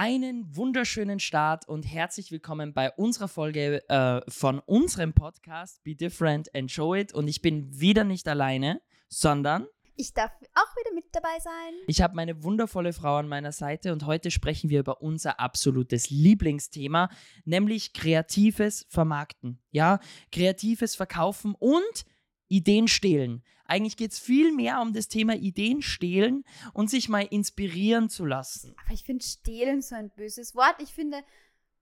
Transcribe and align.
Einen 0.00 0.54
wunderschönen 0.54 1.18
Start 1.18 1.66
und 1.66 1.82
herzlich 1.82 2.30
willkommen 2.30 2.72
bei 2.72 2.92
unserer 2.92 3.26
Folge 3.26 3.82
äh, 3.88 4.20
von 4.30 4.60
unserem 4.60 5.12
Podcast 5.12 5.82
Be 5.82 5.96
Different 5.96 6.54
and 6.54 6.70
Show 6.70 6.94
It. 6.94 7.12
Und 7.12 7.26
ich 7.26 7.42
bin 7.42 7.80
wieder 7.80 8.04
nicht 8.04 8.28
alleine, 8.28 8.80
sondern 9.08 9.66
ich 9.96 10.14
darf 10.14 10.30
auch 10.54 10.76
wieder 10.76 10.94
mit 10.94 11.06
dabei 11.10 11.36
sein. 11.40 11.72
Ich 11.88 12.00
habe 12.00 12.14
meine 12.14 12.44
wundervolle 12.44 12.92
Frau 12.92 13.16
an 13.16 13.26
meiner 13.26 13.50
Seite 13.50 13.92
und 13.92 14.06
heute 14.06 14.30
sprechen 14.30 14.70
wir 14.70 14.78
über 14.78 15.02
unser 15.02 15.40
absolutes 15.40 16.10
Lieblingsthema, 16.10 17.08
nämlich 17.44 17.92
kreatives 17.92 18.86
Vermarkten. 18.90 19.60
Ja, 19.72 19.98
kreatives 20.30 20.94
Verkaufen 20.94 21.56
und 21.58 22.04
Ideen 22.46 22.86
stehlen. 22.86 23.42
Eigentlich 23.68 23.96
geht 23.96 24.12
es 24.12 24.18
viel 24.18 24.52
mehr 24.52 24.80
um 24.80 24.92
das 24.92 25.08
Thema 25.08 25.34
Ideen 25.34 25.82
stehlen 25.82 26.44
und 26.72 26.90
sich 26.90 27.08
mal 27.08 27.26
inspirieren 27.30 28.08
zu 28.08 28.24
lassen. 28.24 28.74
Aber 28.84 28.94
ich 28.94 29.04
finde 29.04 29.24
stehlen 29.24 29.82
so 29.82 29.94
ein 29.94 30.10
böses 30.10 30.54
Wort. 30.54 30.76
Ich 30.80 30.92
finde, 30.92 31.22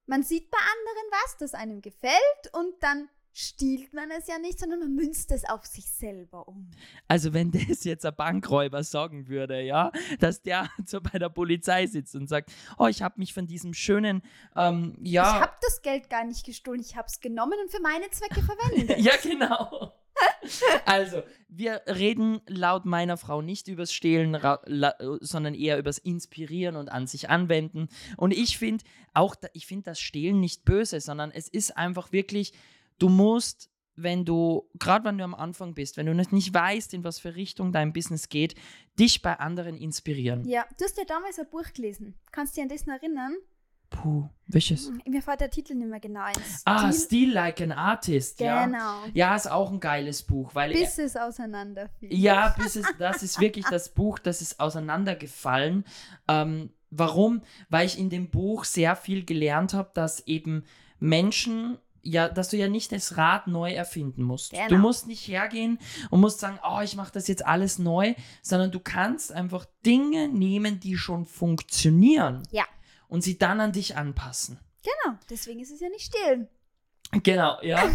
man 0.06 0.22
sieht 0.22 0.50
bei 0.50 0.58
anderen 0.58 1.22
was, 1.24 1.36
das 1.38 1.54
einem 1.54 1.80
gefällt 1.80 2.52
und 2.52 2.74
dann 2.80 3.08
stiehlt 3.32 3.92
man 3.92 4.10
es 4.10 4.26
ja 4.28 4.38
nicht, 4.38 4.58
sondern 4.58 4.80
man 4.80 4.94
münzt 4.94 5.30
es 5.30 5.44
auf 5.44 5.66
sich 5.66 5.84
selber 5.90 6.48
um. 6.48 6.70
Also 7.06 7.34
wenn 7.34 7.50
das 7.68 7.84
jetzt 7.84 8.06
ein 8.06 8.16
Bankräuber 8.16 8.82
sagen 8.82 9.28
würde, 9.28 9.60
ja, 9.60 9.92
dass 10.18 10.42
der 10.42 10.70
so 10.86 11.00
bei 11.00 11.18
der 11.18 11.28
Polizei 11.28 11.86
sitzt 11.86 12.16
und 12.16 12.28
sagt, 12.28 12.50
oh, 12.78 12.86
ich 12.86 13.02
habe 13.02 13.14
mich 13.18 13.34
von 13.34 13.46
diesem 13.46 13.74
schönen, 13.74 14.22
ähm, 14.56 14.96
ja. 15.02 15.36
Ich 15.36 15.42
habe 15.42 15.56
das 15.60 15.82
Geld 15.82 16.08
gar 16.08 16.24
nicht 16.24 16.46
gestohlen, 16.46 16.80
ich 16.80 16.96
habe 16.96 17.06
es 17.08 17.20
genommen 17.20 17.58
und 17.62 17.70
für 17.70 17.80
meine 17.80 18.10
Zwecke 18.10 18.42
verwendet. 18.42 18.98
ja, 19.04 19.12
genau. 19.22 19.92
Also, 20.84 21.22
wir 21.48 21.82
reden 21.86 22.40
laut 22.46 22.84
meiner 22.84 23.16
Frau 23.16 23.42
nicht 23.42 23.68
übers 23.68 23.92
Stehlen, 23.92 24.36
sondern 25.20 25.54
eher 25.54 25.78
übers 25.78 25.98
Inspirieren 25.98 26.76
und 26.76 26.90
an 26.90 27.06
sich 27.06 27.30
anwenden. 27.30 27.88
Und 28.16 28.32
ich 28.32 28.58
finde 28.58 28.84
auch, 29.14 29.36
ich 29.52 29.66
finde 29.66 29.84
das 29.84 30.00
Stehlen 30.00 30.40
nicht 30.40 30.64
böse, 30.64 31.00
sondern 31.00 31.30
es 31.30 31.48
ist 31.48 31.76
einfach 31.76 32.12
wirklich, 32.12 32.52
du 32.98 33.08
musst 33.08 33.70
wenn 33.96 34.24
du, 34.24 34.68
gerade 34.78 35.06
wenn 35.06 35.18
du 35.18 35.24
am 35.24 35.34
Anfang 35.34 35.74
bist, 35.74 35.96
wenn 35.96 36.06
du 36.06 36.14
nicht 36.14 36.54
weißt, 36.54 36.94
in 36.94 37.02
was 37.02 37.18
für 37.18 37.34
Richtung 37.34 37.72
dein 37.72 37.92
Business 37.92 38.28
geht, 38.28 38.54
dich 38.98 39.22
bei 39.22 39.38
anderen 39.38 39.76
inspirieren. 39.76 40.44
Ja, 40.46 40.66
du 40.78 40.84
hast 40.84 40.98
ja 40.98 41.04
damals 41.04 41.38
ein 41.38 41.48
Buch 41.48 41.72
gelesen. 41.74 42.14
Kannst 42.30 42.56
du 42.56 42.60
dich 42.60 42.70
an 42.70 42.76
das 42.76 42.86
erinnern? 42.86 43.36
Puh, 43.90 44.28
welches? 44.46 44.90
Mir 45.06 45.22
fällt 45.22 45.40
der 45.40 45.50
Titel 45.50 45.74
nicht 45.74 45.88
mehr 45.88 46.00
genau 46.00 46.22
ein. 46.22 46.34
Ah, 46.64 46.92
Still 46.92 47.32
Like 47.32 47.60
an 47.60 47.72
Artist, 47.72 48.38
genau. 48.38 48.50
ja. 48.50 48.64
Genau. 48.66 48.94
Ja, 49.14 49.36
ist 49.36 49.50
auch 49.50 49.70
ein 49.70 49.80
geiles 49.80 50.22
Buch. 50.22 50.54
Weil 50.54 50.72
bis 50.72 50.98
es 50.98 51.16
auseinanderfiel. 51.16 52.12
Ja, 52.12 52.54
bis 52.58 52.76
es, 52.76 52.86
das 52.98 53.22
ist 53.22 53.40
wirklich 53.40 53.66
das 53.66 53.88
Buch, 53.90 54.18
das 54.18 54.42
ist 54.42 54.60
auseinandergefallen. 54.60 55.84
Ähm, 56.28 56.70
warum? 56.90 57.42
Weil 57.68 57.86
ich 57.86 57.98
in 57.98 58.10
dem 58.10 58.30
Buch 58.30 58.64
sehr 58.64 58.96
viel 58.96 59.24
gelernt 59.24 59.74
habe, 59.74 59.90
dass 59.94 60.26
eben 60.26 60.64
Menschen 60.98 61.78
ja, 62.08 62.28
dass 62.28 62.50
du 62.50 62.56
ja 62.56 62.68
nicht 62.68 62.92
das 62.92 63.16
Rad 63.16 63.48
neu 63.48 63.72
erfinden 63.72 64.22
musst. 64.22 64.52
Genau. 64.52 64.68
Du 64.68 64.76
musst 64.78 65.08
nicht 65.08 65.26
hergehen 65.26 65.80
und 66.10 66.20
musst 66.20 66.38
sagen, 66.38 66.60
oh, 66.62 66.80
ich 66.80 66.94
mache 66.94 67.10
das 67.12 67.26
jetzt 67.26 67.44
alles 67.44 67.80
neu, 67.80 68.14
sondern 68.42 68.70
du 68.70 68.78
kannst 68.78 69.32
einfach 69.32 69.66
Dinge 69.84 70.28
nehmen, 70.28 70.78
die 70.78 70.96
schon 70.96 71.26
funktionieren. 71.26 72.44
Ja 72.52 72.64
und 73.08 73.22
sie 73.22 73.38
dann 73.38 73.60
an 73.60 73.72
dich 73.72 73.96
anpassen. 73.96 74.58
Genau, 74.82 75.16
deswegen 75.30 75.60
ist 75.60 75.72
es 75.72 75.80
ja 75.80 75.88
nicht 75.88 76.14
stillen. 76.14 76.48
Genau, 77.22 77.58
ja. 77.62 77.90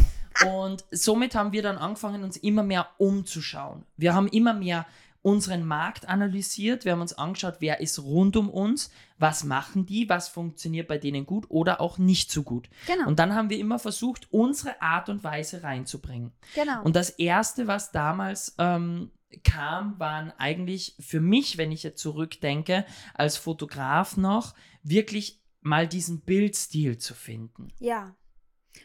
Und 0.45 0.85
somit 0.91 1.35
haben 1.35 1.51
wir 1.51 1.61
dann 1.61 1.77
angefangen, 1.77 2.23
uns 2.23 2.37
immer 2.37 2.63
mehr 2.63 2.87
umzuschauen. 2.97 3.85
Wir 3.97 4.13
haben 4.13 4.27
immer 4.27 4.53
mehr 4.53 4.85
unseren 5.21 5.65
Markt 5.65 6.07
analysiert. 6.07 6.83
Wir 6.83 6.93
haben 6.93 7.01
uns 7.01 7.13
angeschaut, 7.13 7.57
wer 7.59 7.79
ist 7.79 7.99
rund 7.99 8.35
um 8.37 8.49
uns, 8.49 8.91
was 9.19 9.43
machen 9.43 9.85
die, 9.85 10.09
was 10.09 10.29
funktioniert 10.29 10.87
bei 10.87 10.97
denen 10.97 11.25
gut 11.25 11.45
oder 11.49 11.79
auch 11.79 11.97
nicht 11.97 12.31
so 12.31 12.43
gut. 12.43 12.69
Genau. 12.87 13.07
Und 13.07 13.19
dann 13.19 13.35
haben 13.35 13.49
wir 13.49 13.59
immer 13.59 13.77
versucht, 13.77 14.27
unsere 14.31 14.81
Art 14.81 15.09
und 15.09 15.23
Weise 15.23 15.63
reinzubringen. 15.63 16.31
Genau. 16.55 16.81
Und 16.83 16.95
das 16.95 17.11
Erste, 17.11 17.67
was 17.67 17.91
damals 17.91 18.55
ähm, 18.57 19.11
kam, 19.43 19.99
waren 19.99 20.31
eigentlich 20.37 20.95
für 20.99 21.19
mich, 21.19 21.57
wenn 21.57 21.71
ich 21.71 21.83
jetzt 21.83 22.01
zurückdenke, 22.01 22.85
als 23.13 23.37
Fotograf 23.37 24.17
noch, 24.17 24.55
wirklich 24.83 25.41
mal 25.61 25.87
diesen 25.87 26.21
Bildstil 26.21 26.97
zu 26.97 27.13
finden. 27.13 27.69
Ja. 27.79 28.15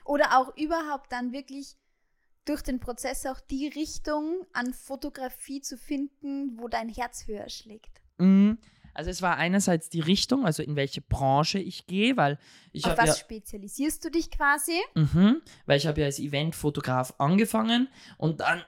Oder 0.05 0.39
auch 0.39 0.57
überhaupt 0.57 1.13
dann 1.13 1.33
wirklich 1.33 1.77
durch 2.45 2.63
den 2.63 2.81
Prozess 2.81 3.27
auch 3.27 3.41
die 3.41 3.69
Richtung 3.69 4.47
an 4.53 4.73
Fotografie 4.73 5.61
zu 5.61 5.77
finden, 5.77 6.59
wo 6.59 6.69
dein 6.69 6.89
Herz 6.89 7.27
höher 7.27 7.49
schlägt. 7.49 8.01
Mhm. 8.19 8.59
Also 8.95 9.11
es 9.11 9.21
war 9.21 9.37
einerseits 9.37 9.91
die 9.91 10.01
Richtung, 10.01 10.47
also 10.47 10.63
in 10.63 10.75
welche 10.75 11.03
Branche 11.03 11.59
ich 11.59 11.87
gehe, 11.87 12.17
weil 12.17 12.39
ich 12.73 12.87
Auf 12.87 12.97
was 12.97 13.09
ja, 13.09 13.15
spezialisierst 13.15 14.03
du 14.03 14.11
dich 14.11 14.31
quasi? 14.31 14.81
Mhm, 14.95 15.43
weil 15.67 15.77
ich 15.77 15.87
habe 15.87 16.01
ja 16.01 16.07
als 16.07 16.19
Eventfotograf 16.19 17.15
angefangen 17.19 17.89
und 18.17 18.41
dann 18.41 18.65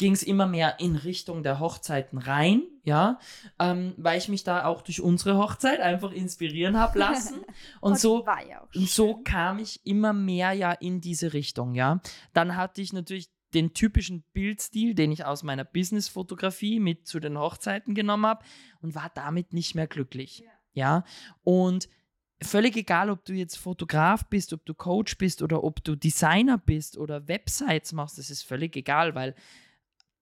ging 0.00 0.14
es 0.14 0.22
immer 0.22 0.46
mehr 0.46 0.80
in 0.80 0.96
Richtung 0.96 1.42
der 1.42 1.60
Hochzeiten 1.60 2.16
rein, 2.16 2.62
ja, 2.84 3.18
ähm, 3.58 3.92
weil 3.98 4.16
ich 4.16 4.30
mich 4.30 4.44
da 4.44 4.64
auch 4.64 4.80
durch 4.80 5.02
unsere 5.02 5.36
Hochzeit 5.36 5.78
einfach 5.80 6.10
inspirieren 6.10 6.78
habe 6.78 6.98
lassen. 6.98 7.44
Und 7.82 7.98
so, 7.98 8.24
ja 8.48 8.66
und 8.74 8.88
so 8.88 9.18
kam 9.22 9.58
ich 9.58 9.84
immer 9.84 10.14
mehr 10.14 10.52
ja 10.52 10.72
in 10.72 11.02
diese 11.02 11.34
Richtung, 11.34 11.74
ja. 11.74 12.00
Dann 12.32 12.56
hatte 12.56 12.80
ich 12.80 12.94
natürlich 12.94 13.28
den 13.52 13.74
typischen 13.74 14.24
Bildstil, 14.32 14.94
den 14.94 15.12
ich 15.12 15.26
aus 15.26 15.42
meiner 15.42 15.64
Businessfotografie 15.64 16.80
mit 16.80 17.06
zu 17.06 17.20
den 17.20 17.38
Hochzeiten 17.38 17.94
genommen 17.94 18.24
habe 18.24 18.42
und 18.80 18.94
war 18.94 19.10
damit 19.14 19.52
nicht 19.52 19.74
mehr 19.74 19.86
glücklich, 19.86 20.38
ja. 20.38 20.46
ja? 20.72 21.04
Und 21.44 21.90
völlig 22.40 22.74
egal, 22.74 23.10
ob 23.10 23.26
du 23.26 23.34
jetzt 23.34 23.58
Fotograf 23.58 24.24
bist, 24.30 24.54
ob 24.54 24.64
du 24.64 24.72
Coach 24.72 25.18
bist 25.18 25.42
oder 25.42 25.62
ob 25.62 25.84
du 25.84 25.94
Designer 25.94 26.56
bist 26.56 26.96
oder 26.96 27.28
Websites 27.28 27.92
machst, 27.92 28.16
das 28.16 28.30
ist 28.30 28.44
völlig 28.44 28.76
egal, 28.76 29.14
weil 29.14 29.34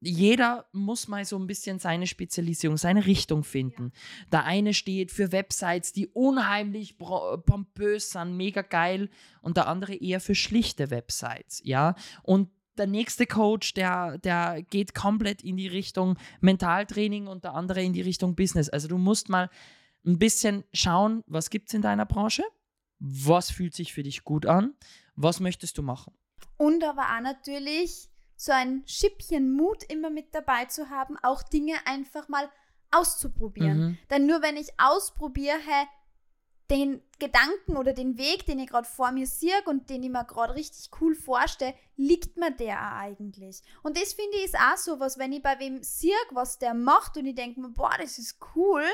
jeder 0.01 0.67
muss 0.73 1.09
mal 1.09 1.25
so 1.25 1.37
ein 1.39 1.47
bisschen 1.47 1.79
seine 1.79 2.07
Spezialisierung, 2.07 2.77
seine 2.77 3.07
Richtung 3.07 3.43
finden. 3.43 3.93
Ja. 3.93 4.27
Der 4.33 4.45
eine 4.45 4.75
steht 4.75 5.11
für 5.11 5.33
Websites, 5.33 5.93
die 5.93 6.07
unheimlich 6.09 6.99
pompös 6.99 8.11
sind, 8.11 8.37
mega 8.37 8.63
geil, 8.63 9.11
und 9.43 9.57
der 9.57 9.67
andere 9.67 9.95
eher 9.95 10.21
für 10.21 10.35
schlichte 10.35 10.91
Websites, 10.91 11.61
ja. 11.65 11.95
Und 12.23 12.51
der 12.77 12.87
nächste 12.87 13.27
Coach, 13.27 13.75
der, 13.75 14.19
der 14.19 14.63
geht 14.63 14.95
komplett 14.95 15.43
in 15.43 15.57
die 15.57 15.67
Richtung 15.67 16.17
Mentaltraining 16.41 17.27
und 17.27 17.45
der 17.45 17.55
andere 17.55 17.83
in 17.83 17.93
die 17.93 18.03
Richtung 18.03 18.37
Business. 18.37 18.69
Also 18.69 18.87
du 18.87 18.99
musst 18.99 19.29
mal 19.29 19.51
ein 20.07 20.19
bisschen 20.19 20.65
schauen, 20.73 21.25
was 21.27 21.51
gibt 21.51 21.69
es 21.69 21.75
in 21.75 21.83
deiner 21.83 22.07
Branche, 22.07 22.45
was 23.01 23.51
fühlt 23.51 23.75
sich 23.75 23.93
für 23.93 24.05
dich 24.05 24.23
gut 24.23 24.47
an, 24.47 24.75
was 25.17 25.41
möchtest 25.41 25.77
du 25.77 25.83
machen. 25.83 26.15
Und 26.57 26.85
aber 26.85 27.03
auch 27.03 27.21
natürlich 27.21 28.09
so 28.39 28.53
ein 28.53 28.85
Schippchen 28.87 29.53
Mut 29.53 29.83
immer 29.89 30.11
mit 30.11 30.33
dabei 30.33 30.67
zu 30.67 30.91
haben, 30.91 31.19
auch 31.23 31.43
Dinge 31.43 31.75
einfach 31.85 32.29
mal 32.29 32.49
auszuprobieren. 32.93 33.79
Mhm. 33.79 33.99
Denn 34.11 34.27
nur 34.27 34.43
wenn 34.43 34.57
ich 34.57 34.69
ausprobiere, 34.79 35.59
den 36.71 37.03
Gedanken 37.19 37.77
oder 37.77 37.95
den 37.95 38.17
Weg, 38.17 38.47
den 38.47 38.59
ich 38.59 38.69
gerade 38.69 38.87
vor 38.87 39.11
mir 39.11 39.27
sehe 39.27 39.61
und 39.65 39.91
den 39.91 40.03
ich 40.03 40.11
mir 40.11 40.25
gerade 40.25 40.55
richtig 40.55 40.91
cool 41.01 41.15
vorstelle, 41.15 41.75
liegt 41.97 42.37
mir 42.37 42.51
der 42.51 42.77
auch 42.77 42.97
eigentlich. 42.99 43.63
Und 43.83 43.97
das 43.97 44.13
finde 44.13 44.37
ich 44.37 44.45
ist 44.45 44.55
auch 44.55 44.77
so 44.77 45.01
was, 45.01 45.19
wenn 45.19 45.33
ich 45.33 45.43
bei 45.43 45.59
wem 45.59 45.83
sehe, 45.83 46.15
was 46.31 46.59
der 46.59 46.75
macht 46.75 47.17
und 47.17 47.27
ich 47.27 47.35
denke 47.35 47.61
mir, 47.61 47.71
boah, 47.71 47.97
das 47.99 48.19
ist 48.19 48.39
cool, 48.55 48.85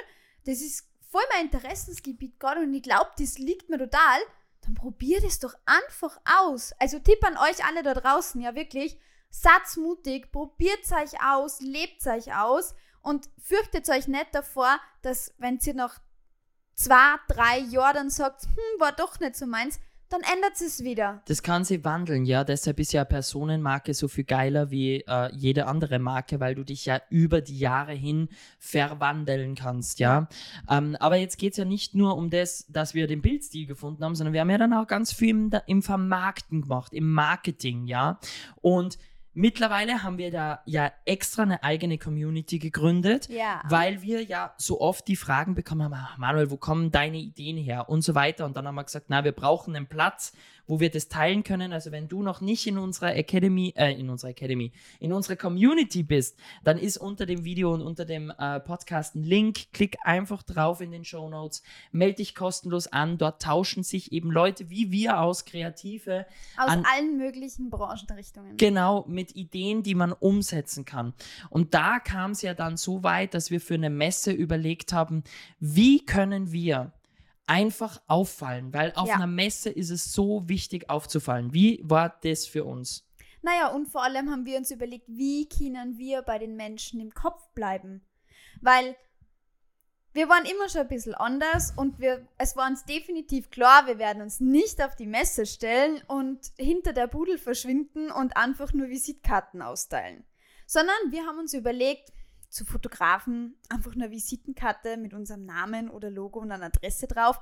das 0.44 0.60
ist 0.60 0.88
voll 1.10 1.22
mein 1.32 1.46
Interessensgebiet 1.46 2.38
gerade 2.38 2.60
und 2.60 2.72
ich 2.72 2.82
glaube, 2.82 3.10
das 3.18 3.38
liegt 3.38 3.68
mir 3.68 3.78
total, 3.78 4.20
dann 4.62 4.74
probiert 4.74 5.24
es 5.24 5.40
doch 5.40 5.54
einfach 5.66 6.18
aus. 6.42 6.72
Also 6.78 6.98
Tipp 7.00 7.22
an 7.24 7.36
euch 7.36 7.64
alle 7.66 7.82
da 7.82 7.92
draußen, 7.92 8.40
ja 8.40 8.54
wirklich, 8.54 8.96
Satzmutig, 9.36 10.30
probiert 10.30 10.84
euch 10.92 11.20
aus, 11.20 11.60
lebt 11.60 12.06
euch 12.06 12.32
aus 12.36 12.72
und 13.02 13.28
fürchtet 13.42 13.90
euch 13.90 14.06
nicht 14.06 14.28
davor, 14.32 14.78
dass 15.02 15.34
wenn 15.38 15.58
ihr 15.64 15.74
nach 15.74 15.98
zwei, 16.74 17.16
drei 17.26 17.58
Jahren 17.58 17.94
dann 17.94 18.10
sagt, 18.10 18.44
hm, 18.44 18.80
war 18.80 18.92
doch 18.92 19.18
nicht 19.18 19.34
so 19.34 19.46
meins, 19.46 19.80
dann 20.08 20.20
ändert 20.20 20.60
es 20.60 20.84
wieder. 20.84 21.20
Das 21.26 21.42
kann 21.42 21.64
sich 21.64 21.82
wandeln, 21.82 22.24
ja. 22.24 22.44
Deshalb 22.44 22.78
ist 22.78 22.92
ja 22.92 23.04
Personenmarke 23.04 23.92
so 23.92 24.06
viel 24.06 24.22
geiler 24.22 24.70
wie 24.70 25.00
äh, 25.00 25.34
jede 25.34 25.66
andere 25.66 25.98
Marke, 25.98 26.38
weil 26.38 26.54
du 26.54 26.62
dich 26.62 26.86
ja 26.86 27.00
über 27.10 27.40
die 27.40 27.58
Jahre 27.58 27.92
hin 27.92 28.28
verwandeln 28.60 29.56
kannst, 29.56 29.98
ja. 29.98 30.28
Ähm, 30.70 30.96
aber 31.00 31.16
jetzt 31.16 31.38
geht 31.38 31.54
es 31.54 31.56
ja 31.56 31.64
nicht 31.64 31.96
nur 31.96 32.16
um 32.16 32.30
das, 32.30 32.66
dass 32.68 32.94
wir 32.94 33.08
den 33.08 33.20
Bildstil 33.20 33.66
gefunden 33.66 34.04
haben, 34.04 34.14
sondern 34.14 34.32
wir 34.32 34.42
haben 34.42 34.50
ja 34.50 34.58
dann 34.58 34.74
auch 34.74 34.86
ganz 34.86 35.12
viel 35.12 35.30
im, 35.30 35.50
im 35.66 35.82
Vermarkten 35.82 36.62
gemacht, 36.62 36.92
im 36.92 37.12
Marketing, 37.12 37.88
ja. 37.88 38.20
Und 38.60 38.96
Mittlerweile 39.34 40.04
haben 40.04 40.16
wir 40.16 40.30
da 40.30 40.62
ja 40.64 40.92
extra 41.04 41.42
eine 41.42 41.62
eigene 41.64 41.98
Community 41.98 42.58
gegründet, 42.60 43.28
ja. 43.28 43.60
weil 43.68 44.00
wir 44.00 44.22
ja 44.22 44.54
so 44.58 44.80
oft 44.80 45.08
die 45.08 45.16
Fragen 45.16 45.54
bekommen 45.54 45.82
haben, 45.82 45.94
ah, 45.94 46.14
Manuel, 46.18 46.50
wo 46.50 46.56
kommen 46.56 46.92
deine 46.92 47.18
Ideen 47.18 47.56
her 47.56 47.88
und 47.88 48.02
so 48.02 48.14
weiter. 48.14 48.44
Und 48.46 48.56
dann 48.56 48.66
haben 48.66 48.76
wir 48.76 48.84
gesagt, 48.84 49.06
na, 49.08 49.24
wir 49.24 49.32
brauchen 49.32 49.74
einen 49.74 49.88
Platz, 49.88 50.32
wo 50.66 50.80
wir 50.80 50.90
das 50.90 51.08
teilen 51.08 51.44
können. 51.44 51.72
Also 51.72 51.92
wenn 51.92 52.08
du 52.08 52.22
noch 52.22 52.40
nicht 52.40 52.66
in 52.66 52.78
unserer 52.78 53.14
Academy, 53.14 53.74
äh, 53.76 53.92
in 53.92 54.10
unserer 54.10 54.30
Academy, 54.30 54.72
in 55.00 55.12
unserer 55.12 55.36
Community 55.36 56.02
bist, 56.02 56.38
dann 56.62 56.78
ist 56.78 56.96
unter 56.96 57.26
dem 57.26 57.44
Video 57.44 57.72
und 57.72 57.82
unter 57.82 58.04
dem 58.04 58.32
äh, 58.38 58.60
Podcast 58.60 59.14
ein 59.14 59.24
Link. 59.24 59.72
Klick 59.72 59.96
einfach 60.04 60.42
drauf 60.42 60.80
in 60.80 60.90
den 60.90 61.04
Show 61.04 61.28
Notes, 61.28 61.62
melde 61.92 62.16
dich 62.16 62.34
kostenlos 62.34 62.86
an. 62.86 63.18
Dort 63.18 63.42
tauschen 63.42 63.82
sich 63.82 64.12
eben 64.12 64.30
Leute 64.30 64.70
wie 64.70 64.90
wir 64.90 65.20
aus, 65.20 65.44
Kreative. 65.44 66.26
Aus 66.56 66.70
an, 66.70 66.84
allen 66.94 67.16
möglichen 67.16 67.70
Branchenrichtungen. 67.70 68.56
Genau, 68.56 69.04
mit 69.08 69.36
Ideen, 69.36 69.82
die 69.82 69.94
man 69.94 70.12
umsetzen 70.12 70.84
kann. 70.84 71.14
Und 71.50 71.74
da 71.74 71.98
kam 71.98 72.32
es 72.32 72.42
ja 72.42 72.54
dann 72.54 72.76
so 72.76 73.02
weit, 73.02 73.34
dass 73.34 73.50
wir 73.50 73.60
für 73.60 73.74
eine 73.74 73.90
Messe 73.90 74.32
überlegt 74.32 74.92
haben, 74.92 75.24
wie 75.60 76.04
können 76.04 76.52
wir 76.52 76.92
einfach 77.46 78.00
auffallen, 78.06 78.72
weil 78.72 78.92
auf 78.94 79.08
Ja. 79.08 79.16
einer 79.16 79.26
Messe 79.26 79.70
ist 79.70 79.90
es 79.90 80.12
so 80.12 80.48
wichtig 80.48 80.88
aufzufallen. 80.90 81.52
Wie 81.52 81.80
war 81.84 82.18
das 82.22 82.46
für 82.46 82.64
uns? 82.64 83.06
Naja, 83.42 83.68
und 83.68 83.88
vor 83.88 84.02
allem 84.02 84.30
haben 84.30 84.46
wir 84.46 84.56
uns 84.56 84.70
überlegt, 84.70 85.04
wie 85.08 85.46
können 85.48 85.98
wir 85.98 86.22
bei 86.22 86.38
den 86.38 86.56
Menschen 86.56 87.00
im 87.00 87.12
Kopf 87.12 87.46
bleiben. 87.54 88.02
Weil 88.62 88.96
wir 90.14 90.28
waren 90.28 90.44
immer 90.46 90.68
schon 90.68 90.82
ein 90.82 90.88
bisschen 90.88 91.14
anders 91.14 91.72
und 91.76 91.98
wir, 91.98 92.26
es 92.38 92.56
war 92.56 92.68
uns 92.68 92.84
definitiv 92.84 93.50
klar, 93.50 93.86
wir 93.86 93.98
werden 93.98 94.22
uns 94.22 94.40
nicht 94.40 94.80
auf 94.82 94.94
die 94.94 95.08
Messe 95.08 95.44
stellen 95.44 96.00
und 96.06 96.52
hinter 96.56 96.92
der 96.92 97.08
Pudel 97.08 97.36
verschwinden 97.36 98.10
und 98.12 98.36
einfach 98.36 98.72
nur 98.72 98.88
Visitkarten 98.88 99.60
austeilen. 99.60 100.24
Sondern 100.66 100.96
wir 101.10 101.26
haben 101.26 101.40
uns 101.40 101.52
überlegt, 101.52 102.12
zu 102.54 102.64
Fotografen 102.64 103.56
einfach 103.68 103.92
eine 103.94 104.10
Visitenkarte 104.10 104.96
mit 104.96 105.12
unserem 105.12 105.44
Namen 105.44 105.90
oder 105.90 106.10
Logo 106.10 106.38
und 106.40 106.52
einer 106.52 106.66
Adresse 106.66 107.06
drauf. 107.08 107.40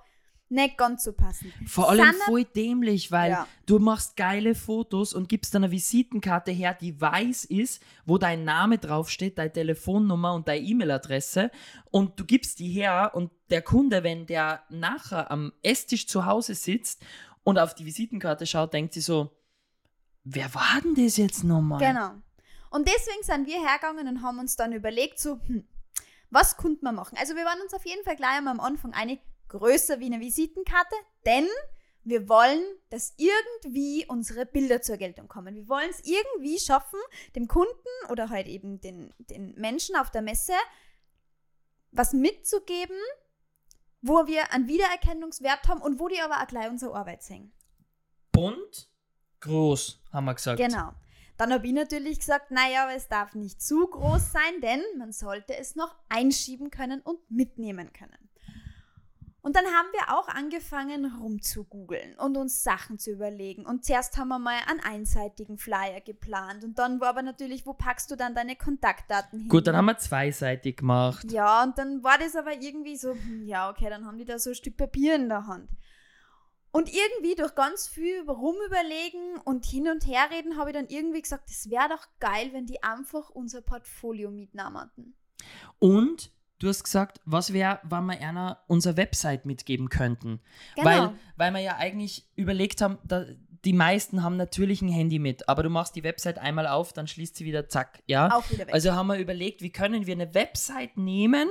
Nicht 0.49 0.77
ganz 0.77 1.05
so 1.05 1.13
passend. 1.13 1.53
Vor 1.67 1.89
allem 1.89 2.05
Sind 2.13 2.23
voll 2.25 2.45
dämlich, 2.45 3.11
weil 3.11 3.31
Ja. 3.31 3.47
du 3.65 3.79
machst 3.79 4.17
geile 4.17 4.55
Fotos 4.55 5.15
und 5.15 5.29
gibst 5.29 5.55
dann 5.55 5.65
eine 5.65 5.73
Visitenkarte 5.73 6.51
her, 6.51 6.75
die 6.79 7.01
weiß 7.01 7.45
ist, 7.47 7.83
wo 8.05 8.19
dein 8.19 8.45
Name 8.45 8.77
draufsteht, 8.79 9.39
deine 9.39 9.53
Telefonnummer 9.53 10.35
und 10.35 10.49
deine 10.49 10.63
E-Mail-Adresse 10.65 11.51
und 11.91 12.19
du 12.21 12.25
gibst 12.27 12.59
die 12.59 12.69
her 12.71 13.13
und 13.15 13.31
der 13.49 13.63
Kunde, 13.63 14.03
wenn 14.03 14.27
der 14.27 14.63
nachher 14.69 15.31
am 15.31 15.53
Esstisch 15.63 16.07
zu 16.07 16.27
Hause 16.27 16.55
sitzt 16.55 17.03
und 17.45 17.59
auf 17.59 17.75
die 17.75 17.87
Visitenkarte 17.87 18.45
schaut, 18.47 18.75
denkt 18.75 18.93
sich 18.93 19.07
so, 19.07 19.31
wer 20.25 20.55
war 20.55 20.81
denn 20.85 20.95
das 21.03 21.17
jetzt 21.17 21.45
nochmal? 21.45 21.79
Genau. 21.81 22.13
Und 22.73 22.89
deswegen 22.89 23.23
sind 23.23 23.47
wir 23.47 23.61
hergegangen 23.61 24.09
und 24.09 24.23
haben 24.23 24.39
uns 24.39 24.57
dann 24.57 24.73
überlegt, 24.73 25.19
so, 25.19 25.39
hm, 25.47 25.69
was 26.31 26.57
könnte 26.57 26.83
man 26.83 26.95
machen? 26.95 27.19
Also 27.19 27.37
wir 27.37 27.45
waren 27.45 27.61
uns 27.61 27.75
auf 27.75 27.85
jeden 27.85 28.03
Fall 28.03 28.17
gleich 28.17 28.39
einmal 28.39 28.55
am 28.55 28.61
Anfang 28.61 28.95
eine 28.95 29.19
größer 29.49 30.01
wie 30.01 30.07
eine 30.07 30.21
Visitenkarte, 30.21 30.97
denn 31.27 31.47
wir 32.05 32.31
wollen, 32.31 32.63
dass 32.89 33.13
irgendwie 33.19 34.07
unsere 34.09 34.47
Bilder 34.47 34.81
zur 34.81 34.97
Geltung 34.97 35.29
kommen. 35.29 35.55
Wir 35.55 35.69
wollen 35.69 35.91
es 35.91 36.01
irgendwie 36.05 36.59
schaffen, 36.59 36.99
dem 37.37 37.47
Kunden 37.47 37.71
oder 38.09 38.31
halt 38.31 38.49
eben 38.49 38.81
den, 38.81 39.13
den 39.19 39.55
Menschen 39.55 39.95
auf 39.95 40.11
der 40.11 40.23
Messe 40.23 40.55
was 41.91 42.15
mitzugeben, 42.15 42.97
wo 44.01 44.27
wir 44.27 44.51
einen 44.51 44.67
Wiedererkennungswert 44.67 45.69
haben 45.69 45.83
und 45.83 46.01
wo 46.01 46.09
die 46.09 46.21
aber 46.23 46.43
auch 46.43 46.47
gleich 46.47 46.71
unsere 46.71 46.95
Arbeit 46.95 47.23
sehen. 47.23 47.53
Bunt, 48.33 48.89
groß, 49.41 50.01
haben 50.11 50.25
wir 50.25 50.35
gesagt. 50.35 50.59
Genau. 50.59 50.95
Dann 51.37 51.53
habe 51.53 51.67
ich 51.67 51.73
natürlich 51.73 52.21
gesagt, 52.21 52.51
naja, 52.51 52.85
aber 52.85 52.95
es 52.95 53.09
darf 53.09 53.35
nicht 53.35 53.61
zu 53.63 53.87
groß 53.87 54.33
sein, 54.33 54.61
denn 54.63 54.81
man 54.99 55.13
sollte 55.13 55.57
es 55.57 55.75
noch 55.77 55.95
einschieben 56.09 56.71
können 56.71 57.01
und 57.01 57.19
mitnehmen 57.31 57.93
können. 57.93 58.23
Und 59.45 59.57
dann 59.57 59.65
haben 59.65 59.89
wir 59.93 60.17
auch 60.17 60.29
angefangen 60.29 61.05
rumzugoogeln 61.05 62.15
und 62.17 62.37
uns 62.37 62.63
Sachen 62.63 63.01
zu 63.01 63.11
überlegen. 63.11 63.67
Und 63.67 63.85
zuerst 63.85 64.17
haben 64.17 64.29
wir 64.29 64.39
mal 64.39 64.57
einen 64.69 64.79
einseitigen 64.79 65.59
Flyer 65.59 66.01
geplant. 66.01 66.63
Und 66.63 66.79
dann 66.79 67.01
war 67.01 67.09
aber 67.09 67.23
natürlich, 67.23 67.67
wo 67.67 67.73
packst 67.73 68.09
du 68.13 68.17
dann 68.17 68.37
deine 68.37 68.55
Kontaktdaten 68.55 69.41
hin? 69.41 69.49
Gut, 69.49 69.67
dann 69.67 69.77
haben 69.77 69.87
wir 69.87 69.99
zweiseitig 69.99 70.77
gemacht. 70.77 71.31
Ja, 71.33 71.65
und 71.65 71.77
dann 71.77 72.05
war 72.05 72.19
das 72.19 72.37
aber 72.37 72.53
irgendwie 72.53 72.97
so, 72.97 73.15
hm, 73.15 73.49
ja, 73.49 73.69
okay, 73.69 73.91
dann 73.91 74.07
haben 74.07 74.17
die 74.17 74.25
da 74.25 74.39
so 74.39 74.51
ein 74.51 74.55
Stück 74.55 74.77
Papier 74.77 75.17
in 75.17 75.29
der 75.29 75.45
Hand. 75.45 75.69
Und 76.73 76.89
irgendwie 76.89 77.35
durch 77.35 77.55
ganz 77.55 77.87
viel 77.87 78.23
rumüberlegen 78.29 79.39
und 79.45 79.67
hin 79.67 79.89
und 79.89 80.07
her 80.07 80.29
reden, 80.31 80.57
habe 80.57 80.71
ich 80.71 80.77
dann 80.77 80.89
irgendwie 80.89 81.21
gesagt, 81.21 81.51
es 81.51 81.69
wäre 81.71 81.91
doch 81.91 82.07
geil, 82.19 82.51
wenn 82.53 82.65
die 82.65 82.83
einfach 82.83 83.29
unser 83.31 83.61
Portfolio 83.61 84.31
mitnahmen. 84.31 84.91
Und 85.79 86.33
du 86.59 86.69
hast 86.69 86.85
gesagt, 86.85 87.21
was 87.27 87.53
wäre, 87.53 87.81
wenn 87.83 88.07
wir 88.07 88.19
einer 88.21 88.65
unsere 88.69 88.97
Website 88.97 89.45
mitgeben 89.45 89.91
könnten? 89.91 90.41
Genau. 90.75 90.87
Weil, 90.87 91.13
weil 91.37 91.53
wir 91.53 91.61
ja 91.61 91.77
eigentlich 91.77 92.27
überlegt 92.37 92.81
haben, 92.81 92.99
da, 93.05 93.27
die 93.65 93.75
meisten 93.75 94.23
haben 94.23 94.37
natürlich 94.37 94.81
ein 94.81 94.89
Handy 94.89 95.19
mit, 95.19 95.49
aber 95.51 95.63
du 95.63 95.69
machst 95.69 95.95
die 95.95 96.05
Website 96.05 96.39
einmal 96.39 96.67
auf, 96.67 96.95
dann 96.95 97.07
schließt 97.07 97.37
sie 97.37 97.45
wieder 97.45 97.69
zack, 97.69 98.03
ja? 98.07 98.35
Auch 98.35 98.49
wieder 98.51 98.67
weg. 98.67 98.75
Also 98.75 98.93
haben 98.93 99.09
wir 99.09 99.19
überlegt, 99.19 99.61
wie 99.61 99.71
können 99.71 100.07
wir 100.07 100.15
eine 100.15 100.35
Website 100.35 100.97
nehmen 100.97 101.49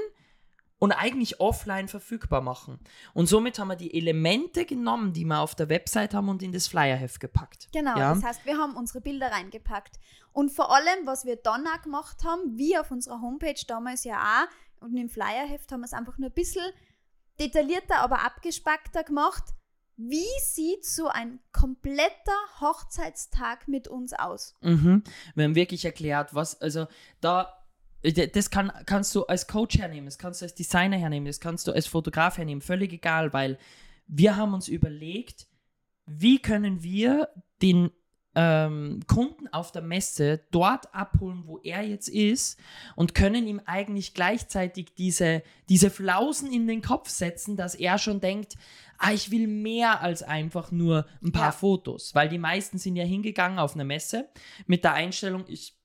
und 0.81 0.91
eigentlich 0.93 1.39
offline 1.39 1.87
verfügbar 1.87 2.41
machen. 2.41 2.79
Und 3.13 3.27
somit 3.27 3.59
haben 3.59 3.67
wir 3.67 3.75
die 3.75 3.93
Elemente 3.95 4.65
genommen, 4.65 5.13
die 5.13 5.25
wir 5.25 5.39
auf 5.39 5.53
der 5.53 5.69
Website 5.69 6.15
haben 6.15 6.27
und 6.27 6.41
in 6.41 6.51
das 6.51 6.67
Flyerheft 6.67 7.19
gepackt. 7.19 7.67
Genau, 7.71 7.95
Ja? 7.99 8.15
das 8.15 8.23
heißt, 8.23 8.45
wir 8.47 8.57
haben 8.57 8.75
unsere 8.75 8.99
Bilder 8.99 9.31
reingepackt. 9.31 9.99
Und 10.33 10.51
vor 10.51 10.73
allem, 10.73 11.05
was 11.05 11.23
wir 11.23 11.35
dann 11.35 11.67
auch 11.67 11.83
gemacht 11.83 12.23
haben, 12.25 12.57
wie 12.57 12.79
auf 12.79 12.89
unserer 12.89 13.21
Homepage 13.21 13.61
damals 13.67 14.03
ja 14.05 14.17
auch, 14.17 14.83
und 14.83 14.97
im 14.97 15.07
Flyerheft 15.07 15.71
haben 15.71 15.81
wir 15.81 15.85
es 15.85 15.93
einfach 15.93 16.17
nur 16.17 16.29
ein 16.29 16.33
bisschen 16.33 16.65
detaillierter, 17.39 17.99
aber 17.99 18.25
abgespackter 18.25 19.03
gemacht. 19.03 19.43
Wie 19.97 20.25
sieht 20.43 20.83
so 20.83 21.09
ein 21.09 21.39
kompletter 21.51 22.09
Hochzeitstag 22.59 23.67
mit 23.67 23.87
uns 23.87 24.13
aus? 24.13 24.55
Mhm. 24.61 25.03
Wir 25.35 25.43
haben 25.43 25.53
wirklich 25.53 25.85
erklärt, 25.85 26.33
was, 26.33 26.59
also 26.59 26.87
da, 27.19 27.60
das 28.03 28.49
kann, 28.49 28.71
kannst 28.85 29.13
du 29.15 29.25
als 29.25 29.47
Coach 29.47 29.77
hernehmen, 29.77 30.05
das 30.05 30.17
kannst 30.17 30.41
du 30.41 30.45
als 30.45 30.55
Designer 30.55 30.97
hernehmen, 30.97 31.27
das 31.27 31.39
kannst 31.39 31.67
du 31.67 31.71
als 31.71 31.87
Fotograf 31.87 32.37
hernehmen, 32.37 32.61
völlig 32.61 32.93
egal, 32.93 33.33
weil 33.33 33.57
wir 34.07 34.35
haben 34.35 34.53
uns 34.53 34.67
überlegt, 34.67 35.47
wie 36.05 36.39
können 36.39 36.83
wir 36.83 37.29
den 37.61 37.91
ähm, 38.33 39.01
Kunden 39.07 39.47
auf 39.49 39.71
der 39.71 39.81
Messe 39.81 40.41
dort 40.51 40.93
abholen, 40.95 41.43
wo 41.45 41.59
er 41.59 41.81
jetzt 41.81 42.07
ist 42.07 42.57
und 42.95 43.13
können 43.13 43.45
ihm 43.45 43.61
eigentlich 43.65 44.13
gleichzeitig 44.13 44.93
diese, 44.97 45.43
diese 45.69 45.89
Flausen 45.89 46.51
in 46.51 46.67
den 46.67 46.81
Kopf 46.81 47.09
setzen, 47.09 47.57
dass 47.57 47.75
er 47.75 47.97
schon 47.97 48.21
denkt, 48.21 48.55
ah, 48.97 49.11
ich 49.11 49.31
will 49.31 49.47
mehr 49.47 50.01
als 50.01 50.23
einfach 50.23 50.71
nur 50.71 51.05
ein 51.21 51.31
paar 51.31 51.47
Ja. 51.47 51.51
Fotos, 51.51 52.15
weil 52.15 52.29
die 52.29 52.37
meisten 52.37 52.77
sind 52.77 52.95
ja 52.95 53.03
hingegangen 53.03 53.59
auf 53.59 53.73
eine 53.73 53.85
Messe 53.85 54.29
mit 54.65 54.83
der 54.83 54.93
Einstellung, 54.93 55.43
ich 55.47 55.75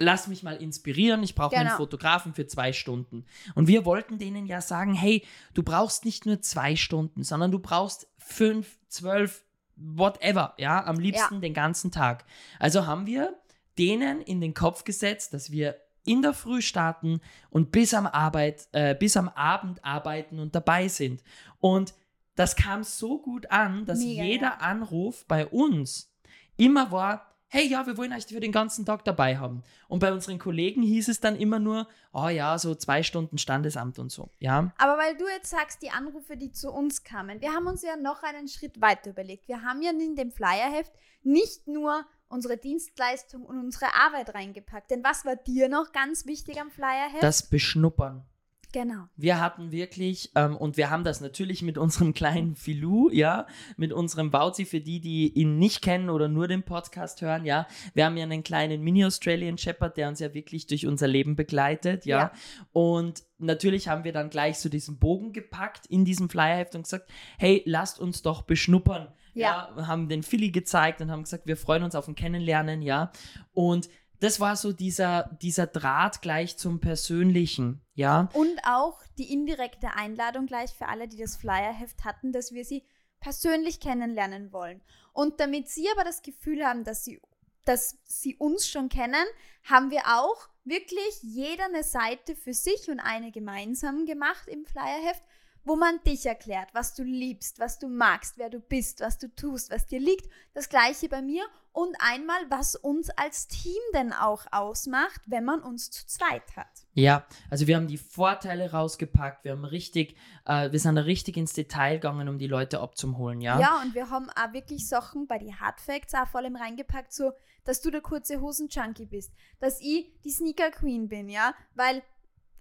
lass 0.00 0.26
mich 0.26 0.42
mal 0.42 0.56
inspirieren, 0.56 1.22
ich 1.22 1.34
brauche 1.34 1.54
einen 1.54 1.66
Genau. 1.66 1.76
Fotografen 1.76 2.34
für 2.34 2.46
zwei 2.46 2.72
Stunden. 2.72 3.26
Und 3.54 3.68
wir 3.68 3.84
wollten 3.84 4.18
denen 4.18 4.46
ja 4.46 4.60
sagen, 4.62 4.94
hey, 4.94 5.24
du 5.54 5.62
brauchst 5.62 6.04
nicht 6.04 6.26
nur 6.26 6.40
zwei 6.40 6.74
Stunden, 6.74 7.22
sondern 7.22 7.52
du 7.52 7.58
brauchst 7.58 8.08
fünf, 8.18 8.78
zwölf, 8.88 9.44
whatever, 9.76 10.54
ja, 10.56 10.84
am 10.84 10.98
liebsten 10.98 11.40
den 11.40 11.54
ganzen 11.54 11.90
Tag. 11.92 12.24
Also 12.58 12.86
haben 12.86 13.06
wir 13.06 13.38
denen 13.78 14.22
in 14.22 14.40
den 14.40 14.54
Kopf 14.54 14.84
gesetzt, 14.84 15.34
dass 15.34 15.50
wir 15.50 15.76
in 16.04 16.22
der 16.22 16.32
Früh 16.32 16.62
starten 16.62 17.20
und 17.50 17.70
bis 17.70 17.92
am 17.92 18.06
Arbeit, 18.06 18.68
äh, 18.72 18.94
bis 18.94 19.18
am 19.18 19.28
Abend 19.28 19.84
arbeiten 19.84 20.38
und 20.38 20.54
dabei 20.54 20.88
sind. 20.88 21.22
Und 21.60 21.92
das 22.36 22.56
kam 22.56 22.84
so 22.84 23.20
gut 23.20 23.50
an, 23.50 23.84
dass 23.84 23.98
Mega, 23.98 24.22
jeder 24.22 24.46
ja. 24.46 24.56
Anruf 24.56 25.26
bei 25.26 25.46
uns 25.46 26.10
immer 26.56 26.90
war, 26.90 27.26
hey, 27.50 27.66
ja, 27.66 27.86
wir 27.86 27.96
wollen 27.96 28.12
euch 28.12 28.26
für 28.26 28.40
den 28.40 28.52
ganzen 28.52 28.86
Tag 28.86 29.04
dabei 29.04 29.36
haben. 29.36 29.64
Und 29.88 29.98
bei 29.98 30.12
unseren 30.12 30.38
Kollegen 30.38 30.82
hieß 30.82 31.08
es 31.08 31.20
dann 31.20 31.36
immer 31.36 31.58
nur, 31.58 31.88
oh 32.12 32.28
ja, 32.28 32.56
so 32.58 32.74
zwei 32.76 33.02
Stunden 33.02 33.38
Standesamt 33.38 33.98
und 33.98 34.10
so, 34.10 34.30
ja. 34.38 34.72
Aber 34.78 34.96
weil 34.96 35.16
du 35.16 35.26
jetzt 35.26 35.50
sagst, 35.50 35.82
die 35.82 35.90
Anrufe, 35.90 36.36
die 36.36 36.52
zu 36.52 36.70
uns 36.70 37.02
kamen, 37.02 37.40
wir 37.40 37.52
haben 37.52 37.66
uns 37.66 37.82
ja 37.82 37.96
noch 37.96 38.22
einen 38.22 38.48
Schritt 38.48 38.80
weiter 38.80 39.10
überlegt. 39.10 39.48
Wir 39.48 39.62
haben 39.62 39.82
ja 39.82 39.90
in 39.90 40.14
dem 40.14 40.30
Flyerheft 40.30 40.92
nicht 41.22 41.66
nur 41.66 42.06
unsere 42.28 42.56
Dienstleistung 42.56 43.44
und 43.44 43.58
unsere 43.58 43.94
Arbeit 43.94 44.32
reingepackt. 44.32 44.90
Denn 44.92 45.02
was 45.02 45.24
war 45.24 45.34
dir 45.34 45.68
noch 45.68 45.90
ganz 45.92 46.26
wichtig 46.26 46.60
am 46.60 46.70
Flyerheft? 46.70 47.22
Das 47.22 47.50
Beschnuppern. 47.50 48.24
Genau. 48.72 49.04
Wir 49.16 49.40
hatten 49.40 49.72
wirklich, 49.72 50.30
ähm, 50.34 50.56
und 50.56 50.76
wir 50.76 50.90
haben 50.90 51.04
das 51.04 51.20
natürlich 51.20 51.62
mit 51.62 51.78
unserem 51.78 52.14
kleinen 52.14 52.56
Filou, 52.56 53.10
ja, 53.10 53.46
mit 53.76 53.92
unserem 53.92 54.30
Bauzi, 54.30 54.64
für 54.64 54.80
die, 54.80 55.00
die 55.00 55.32
ihn 55.32 55.58
nicht 55.58 55.82
kennen 55.82 56.10
oder 56.10 56.28
nur 56.28 56.48
den 56.48 56.62
Podcast 56.62 57.22
hören, 57.22 57.44
ja. 57.44 57.66
Wir 57.94 58.06
haben 58.06 58.16
ja 58.16 58.24
einen 58.24 58.42
kleinen 58.42 58.82
Mini-Australian 58.82 59.58
Shepherd, 59.58 59.96
der 59.96 60.08
uns 60.08 60.20
ja 60.20 60.34
wirklich 60.34 60.66
durch 60.66 60.86
unser 60.86 61.08
Leben 61.08 61.36
begleitet, 61.36 62.06
ja. 62.06 62.18
Ja. 62.18 62.32
Und 62.72 63.22
natürlich 63.38 63.88
haben 63.88 64.04
wir 64.04 64.12
dann 64.12 64.30
gleich 64.30 64.58
so 64.58 64.68
diesen 64.68 64.98
Bogen 64.98 65.32
gepackt 65.32 65.86
in 65.86 66.04
diesem 66.04 66.28
Flyerheft 66.28 66.74
und 66.74 66.82
gesagt, 66.82 67.10
hey, 67.38 67.62
lasst 67.66 67.98
uns 67.98 68.22
doch 68.22 68.42
beschnuppern. 68.42 69.08
Ja. 69.34 69.70
Wir 69.74 69.86
haben 69.86 70.08
den 70.08 70.22
Philly 70.22 70.50
gezeigt 70.50 71.00
und 71.00 71.10
haben 71.10 71.22
gesagt, 71.22 71.46
wir 71.46 71.56
freuen 71.56 71.82
uns 71.82 71.94
auf 71.94 72.08
ein 72.08 72.14
Kennenlernen, 72.14 72.82
ja. 72.82 73.12
Und 73.52 73.88
das 74.20 74.38
war 74.38 74.54
so 74.56 74.72
dieser, 74.72 75.36
dieser 75.42 75.66
Draht 75.66 76.22
gleich 76.22 76.56
zum 76.56 76.80
Persönlichen, 76.80 77.80
ja. 77.94 78.28
Und 78.34 78.60
auch 78.64 79.00
die 79.18 79.32
indirekte 79.32 79.94
Einladung 79.94 80.46
gleich 80.46 80.72
für 80.72 80.88
alle, 80.88 81.08
die 81.08 81.16
das 81.16 81.36
Flyerheft 81.36 82.04
hatten, 82.04 82.32
dass 82.32 82.52
wir 82.52 82.64
sie 82.64 82.84
persönlich 83.18 83.80
kennenlernen 83.80 84.52
wollen. 84.52 84.82
Und 85.12 85.40
damit 85.40 85.68
sie 85.68 85.88
aber 85.92 86.04
das 86.04 86.22
Gefühl 86.22 86.64
haben, 86.64 86.84
dass 86.84 87.04
sie, 87.04 87.20
dass 87.64 87.98
sie 88.04 88.36
uns 88.36 88.68
schon 88.68 88.88
kennen, 88.88 89.24
haben 89.64 89.90
wir 89.90 90.02
auch 90.06 90.48
wirklich 90.64 91.22
jeder 91.22 91.64
eine 91.64 91.82
Seite 91.82 92.36
für 92.36 92.54
sich 92.54 92.88
und 92.90 93.00
eine 93.00 93.32
gemeinsam 93.32 94.06
gemacht 94.06 94.48
im 94.48 94.64
Flyerheft, 94.64 95.22
wo 95.64 95.76
man 95.76 96.00
dich 96.06 96.26
erklärt, 96.26 96.68
was 96.72 96.94
du 96.94 97.02
liebst, 97.02 97.60
was 97.60 97.78
du 97.78 97.88
magst, 97.88 98.38
wer 98.38 98.50
du 98.50 98.60
bist, 98.60 99.00
was 99.00 99.18
du 99.18 99.28
tust, 99.34 99.70
was 99.70 99.86
dir 99.86 100.00
liegt. 100.00 100.28
Das 100.54 100.68
gleiche 100.68 101.08
bei 101.08 101.22
mir 101.22 101.44
und 101.72 101.94
einmal, 102.00 102.38
was 102.48 102.74
uns 102.74 103.10
als 103.10 103.46
Team 103.46 103.80
denn 103.94 104.12
auch 104.12 104.46
ausmacht, 104.50 105.20
wenn 105.26 105.44
man 105.44 105.60
uns 105.60 105.90
zu 105.90 106.06
zweit 106.06 106.56
hat. 106.56 106.66
Ja, 106.94 107.26
also 107.48 107.66
wir 107.66 107.76
haben 107.76 107.86
die 107.86 107.98
Vorteile 107.98 108.72
rausgepackt, 108.72 109.44
wir 109.44 109.52
haben 109.52 109.64
richtig, 109.64 110.16
äh, 110.46 110.72
wir 110.72 110.80
sind 110.80 110.96
da 110.96 111.02
richtig 111.02 111.36
ins 111.36 111.52
Detail 111.52 111.96
gegangen, 111.96 112.28
um 112.28 112.38
die 112.38 112.48
Leute 112.48 112.80
abzuholen, 112.80 113.40
ja. 113.40 113.60
Ja, 113.60 113.80
und 113.82 113.94
wir 113.94 114.10
haben 114.10 114.30
auch 114.30 114.52
wirklich 114.52 114.88
Sachen 114.88 115.26
bei 115.26 115.38
den 115.38 115.60
Hardfacts 115.60 116.14
auch 116.14 116.26
vor 116.26 116.40
allem 116.40 116.56
reingepackt, 116.56 117.12
so, 117.12 117.32
dass 117.64 117.80
du 117.80 117.90
der 117.90 118.00
kurze 118.00 118.40
Hosen-Junkie 118.40 119.06
bist, 119.06 119.32
dass 119.60 119.80
ich 119.80 120.12
die 120.24 120.30
Sneaker 120.30 120.70
Queen 120.70 121.08
bin, 121.08 121.28
ja, 121.28 121.54
weil 121.74 122.02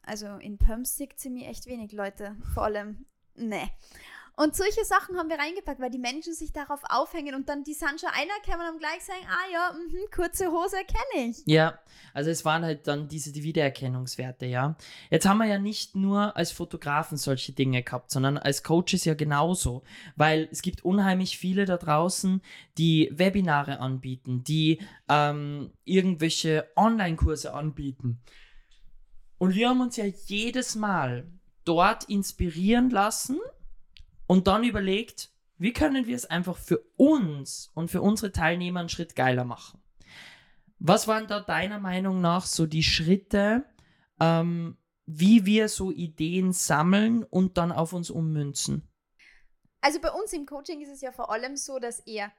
also 0.09 0.27
in 0.37 0.57
Pumps 0.57 0.97
sieht 0.97 1.19
sie 1.19 1.29
mir 1.29 1.47
echt 1.47 1.67
wenig 1.67 1.91
Leute. 1.91 2.35
Vor 2.53 2.63
allem, 2.63 3.05
ne. 3.35 3.69
Und 4.35 4.55
solche 4.55 4.85
Sachen 4.85 5.17
haben 5.17 5.29
wir 5.29 5.37
reingepackt, 5.37 5.81
weil 5.81 5.89
die 5.89 5.99
Menschen 5.99 6.33
sich 6.33 6.53
darauf 6.53 6.79
aufhängen 6.87 7.35
und 7.35 7.49
dann 7.49 7.65
die 7.65 7.73
sind 7.73 7.99
schon 7.99 8.09
einer 8.09 8.39
kämen 8.41 8.73
und 8.73 8.79
gleich 8.79 9.01
sagen, 9.01 9.19
ah 9.27 9.51
ja, 9.51 9.73
mh, 9.73 10.15
kurze 10.15 10.49
Hose 10.49 10.77
kenne 10.77 11.29
ich. 11.29 11.43
Ja, 11.45 11.77
also 12.13 12.29
es 12.29 12.45
waren 12.45 12.63
halt 12.63 12.87
dann 12.87 13.09
diese 13.09 13.33
die 13.33 13.43
Wiedererkennungswerte, 13.43 14.45
ja. 14.45 14.77
Jetzt 15.09 15.27
haben 15.27 15.39
wir 15.39 15.45
ja 15.45 15.59
nicht 15.59 15.97
nur 15.97 16.37
als 16.37 16.53
Fotografen 16.53 17.17
solche 17.17 17.51
Dinge 17.51 17.83
gehabt, 17.83 18.11
sondern 18.11 18.37
als 18.37 18.63
Coaches 18.63 19.03
ja 19.03 19.13
genauso, 19.13 19.83
weil 20.15 20.47
es 20.53 20.61
gibt 20.61 20.85
unheimlich 20.85 21.37
viele 21.37 21.65
da 21.65 21.75
draußen, 21.75 22.41
die 22.77 23.09
Webinare 23.11 23.81
anbieten, 23.81 24.45
die 24.45 24.79
ähm, 25.09 25.73
irgendwelche 25.83 26.71
Online-Kurse 26.77 27.53
anbieten. 27.53 28.21
Und 29.39 29.55
wir 29.55 29.69
haben 29.69 29.81
uns 29.81 29.95
ja 29.95 30.05
jedes 30.05 30.75
Mal 30.75 31.25
dort 31.63 32.03
inspirieren 32.03 32.89
lassen 32.91 33.39
und 34.27 34.47
dann 34.47 34.63
überlegt, 34.63 35.31
wie 35.57 35.73
können 35.73 36.05
wir 36.05 36.15
es 36.15 36.25
einfach 36.25 36.57
für 36.57 36.79
uns 36.97 37.71
und 37.73 37.89
für 37.89 38.01
unsere 38.01 38.31
Teilnehmer 38.31 38.81
einen 38.81 38.89
Schritt 38.89 39.15
geiler 39.15 39.45
machen. 39.45 39.81
Was 40.77 41.07
waren 41.07 41.27
da 41.27 41.39
deiner 41.39 41.79
Meinung 41.79 42.21
nach 42.21 42.45
so 42.45 42.65
die 42.65 42.83
Schritte, 42.83 43.65
ähm, 44.19 44.77
wie 45.05 45.45
wir 45.45 45.67
so 45.67 45.91
Ideen 45.91 46.53
sammeln 46.53 47.23
und 47.23 47.57
dann 47.57 47.71
auf 47.71 47.93
uns 47.93 48.09
ummünzen? 48.09 48.87
Also 49.81 49.99
bei 49.99 50.11
uns 50.11 50.33
im 50.33 50.45
Coaching 50.45 50.81
ist 50.81 50.91
es 50.91 51.01
ja 51.01 51.11
vor 51.11 51.31
allem 51.31 51.55
so, 51.55 51.79
dass 51.79 51.99
eher 52.01 52.31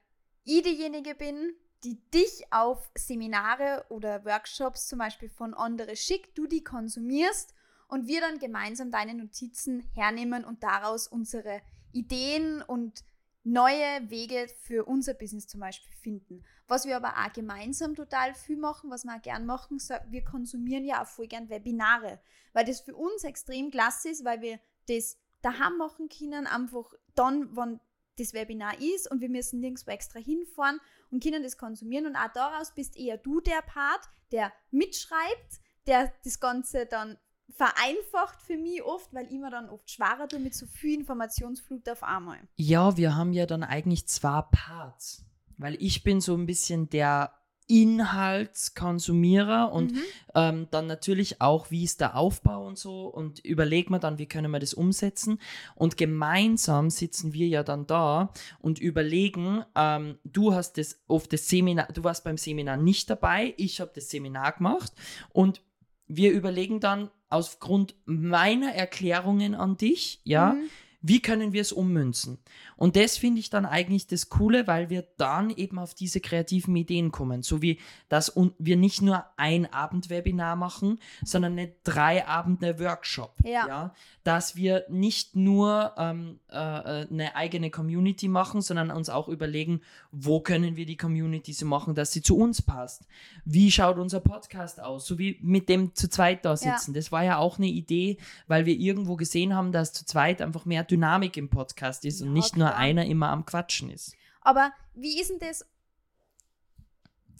ich 0.45 0.62
diejenige 0.62 1.14
bin, 1.14 1.54
die 1.85 2.01
dich 2.11 2.45
auf 2.51 2.91
Seminare 2.97 3.85
oder 3.89 4.25
Workshops 4.25 4.87
zum 4.87 4.99
Beispiel 4.99 5.29
von 5.29 5.55
anderen 5.55 5.97
schickt, 5.97 6.37
du 6.37 6.47
die 6.47 6.63
konsumierst 6.63 7.55
und 7.89 8.07
wir 8.07 8.21
dann 8.21 8.39
gemeinsam 8.39 8.91
deine 8.91 9.15
Notizen 9.15 9.81
hernehmen 9.95 10.45
und 10.45 10.63
daraus 10.63 11.09
unsere 11.09 11.63
Ideen 11.93 12.63
und 12.63 13.03
neue 13.43 14.11
Wege 14.11 14.47
für 14.63 14.85
unser 14.85 15.15
Business 15.15 15.47
zum 15.47 15.61
Beispiel 15.61 15.93
finden. 15.93 16.45
Was 16.69 16.87
wir 16.87 16.97
aber 16.97 17.15
auch 17.17 17.33
gemeinsam 17.33 17.95
total 17.95 18.35
viel 18.35 18.59
machen, 18.59 18.91
was 18.91 19.05
wir 19.05 19.17
auch 19.17 19.23
gern 19.23 19.47
machen, 19.47 19.79
wir 20.09 20.23
konsumieren 20.23 20.85
ja 20.85 21.03
auch 21.03 21.09
voll 21.09 21.27
gern 21.27 21.49
Webinare, 21.49 22.21
weil 22.53 22.65
das 22.65 22.81
für 22.81 22.95
uns 22.95 23.25
extrem 23.25 23.71
klasse 23.71 24.11
ist, 24.11 24.25
weil 24.25 24.43
wir 24.43 24.61
das 24.89 25.17
daheim 25.41 25.79
machen 25.79 26.09
können, 26.09 26.47
einfach 26.47 26.93
dann, 27.15 27.49
wann 27.57 27.81
das 28.19 28.35
Webinar 28.35 28.79
ist 28.81 29.11
und 29.11 29.21
wir 29.21 29.31
müssen 29.31 29.61
nirgendwo 29.61 29.91
extra 29.91 30.21
hinfahren 30.21 30.79
und 31.11 31.23
können 31.23 31.43
das 31.43 31.57
konsumieren. 31.57 32.07
Und 32.07 32.17
auch 32.17 32.33
daraus 32.33 32.73
bist 32.75 32.97
eher 32.97 33.17
du 33.17 33.40
der 33.40 33.62
Part, 33.62 34.09
der 34.33 34.52
mitschreibt, 34.71 35.61
der 35.87 36.12
das 36.25 36.40
Ganze 36.40 36.87
dann 36.87 37.19
vereinfacht 37.50 38.40
für 38.43 38.57
mich 38.57 38.83
oft, 38.83 39.12
weil 39.12 39.26
immer 39.33 39.50
dann 39.50 39.69
oft 39.69 39.90
schwerer 39.90 40.29
tue 40.29 40.38
mit 40.38 40.55
so 40.55 40.67
viel 40.67 41.00
Informationsflut 41.00 41.88
auf 41.88 42.02
einmal. 42.02 42.38
Ja, 42.57 42.97
wir 42.97 43.17
haben 43.17 43.33
ja 43.33 43.47
dann 43.47 43.64
eigentlich 43.64 44.07
zwei 44.07 44.43
Parts. 44.43 45.25
Weil 45.57 45.76
ich 45.79 46.02
bin 46.02 46.23
so 46.23 46.35
ein 46.35 46.47
bisschen 46.47 46.88
der 46.88 47.35
Inhaltskonsumierer 47.71 49.73
und 49.73 49.93
mhm. 49.93 50.00
ähm, 50.35 50.67
dann 50.73 50.89
natürlich 50.89 51.41
auch, 51.41 51.71
wie 51.71 51.85
ist 51.85 52.00
der 52.00 52.17
Aufbau 52.17 52.67
und 52.67 52.77
so 52.77 53.07
und 53.07 53.39
überlegt 53.45 53.91
man 53.91 54.00
dann, 54.00 54.19
wie 54.19 54.27
können 54.27 54.50
wir 54.50 54.59
das 54.59 54.75
umsetzen 54.75 55.39
und 55.77 55.97
gemeinsam 55.97 56.91
sitzen 56.91 57.33
wir 57.33 57.47
ja 57.47 57.62
dann 57.62 57.87
da 57.87 58.33
und 58.59 58.81
überlegen, 58.81 59.65
ähm, 59.77 60.19
du 60.25 60.53
hast 60.53 60.79
das 60.79 61.00
auf 61.07 61.29
das 61.29 61.49
Seminar, 61.49 61.87
du 61.95 62.03
warst 62.03 62.25
beim 62.25 62.37
Seminar 62.37 62.77
nicht 62.77 63.09
dabei, 63.09 63.55
ich 63.57 63.81
habe 63.81 63.93
das 63.95 64.11
Seminar 64.11 64.53
gemacht 64.53 64.93
und 65.33 65.62
wir 66.09 66.33
überlegen 66.33 66.81
dann 66.81 67.09
aufgrund 67.29 67.95
meiner 68.05 68.75
Erklärungen 68.75 69.55
an 69.55 69.77
dich, 69.77 70.21
ja, 70.25 70.55
mhm 70.55 70.69
wie 71.02 71.23
können 71.23 71.52
wir 71.52 71.62
es 71.62 71.73
ummünzen? 71.73 72.38
Und 72.76 72.97
das 72.97 73.16
finde 73.16 73.40
ich 73.40 73.49
dann 73.49 73.64
eigentlich 73.64 74.07
das 74.07 74.28
Coole, 74.28 74.66
weil 74.66 74.90
wir 74.90 75.07
dann 75.16 75.50
eben 75.50 75.78
auf 75.78 75.95
diese 75.95 76.21
kreativen 76.21 76.76
Ideen 76.76 77.11
kommen. 77.11 77.42
So 77.42 77.62
wie, 77.62 77.78
dass 78.09 78.35
wir 78.59 78.76
nicht 78.76 79.00
nur 79.00 79.25
ein 79.37 79.73
Abendwebinar 79.73 80.57
machen, 80.57 80.99
sondern 81.25 81.52
eine 81.52 81.73
drei 81.85 82.26
Abende 82.26 82.78
Workshop. 82.78 83.35
Ja. 83.45 83.66
ja? 83.66 83.95
Dass 84.25 84.57
wir 84.57 84.85
nicht 84.90 85.37
nur 85.37 85.95
ähm, 85.97 86.38
äh, 86.50 86.57
äh, 86.57 87.07
eine 87.11 87.35
eigene 87.35 87.71
Community 87.71 88.28
machen, 88.28 88.61
sondern 88.61 88.90
uns 88.90 89.09
auch 89.09 89.28
überlegen, 89.28 89.80
wo 90.12 90.40
können 90.40 90.76
wir 90.76 90.85
die 90.85 90.99
Community 90.99 91.54
so 91.54 91.64
machen, 91.64 91.95
dass 91.95 92.12
sie 92.12 92.21
zu 92.21 92.37
uns 92.37 92.61
passt. 92.61 93.07
Wie 93.47 93.71
schaut 93.71 93.97
unser 93.97 94.21
Podcast 94.21 94.83
aus? 94.83 95.07
So 95.07 95.19
wie 95.19 95.38
mit 95.40 95.71
dem 95.71 95.95
zu 95.95 96.11
zweit 96.11 96.45
da 96.45 96.57
sitzen. 96.57 96.92
Ja. 96.92 97.00
Das 97.00 97.11
war 97.11 97.25
ja 97.25 97.38
auch 97.38 97.57
eine 97.57 97.69
Idee, 97.69 98.19
weil 98.47 98.66
wir 98.66 98.76
irgendwo 98.76 99.16
gesehen 99.16 99.54
haben, 99.54 99.73
dass 99.73 99.95
zu 99.95 100.04
zweit 100.04 100.42
einfach 100.42 100.66
mehr 100.66 100.90
Dynamik 100.91 101.37
im 101.37 101.49
Podcast 101.49 102.05
ist 102.05 102.21
ja, 102.21 102.27
und 102.27 102.33
nicht 102.33 102.55
klar. 102.55 102.71
nur 102.71 102.77
einer 102.77 103.07
immer 103.07 103.31
am 103.31 103.47
Quatschen 103.47 103.91
ist. 103.91 104.15
Aber 104.41 104.73
wie 104.95 105.21
ist 105.21 105.31
denn 105.31 105.39
das? 105.39 105.67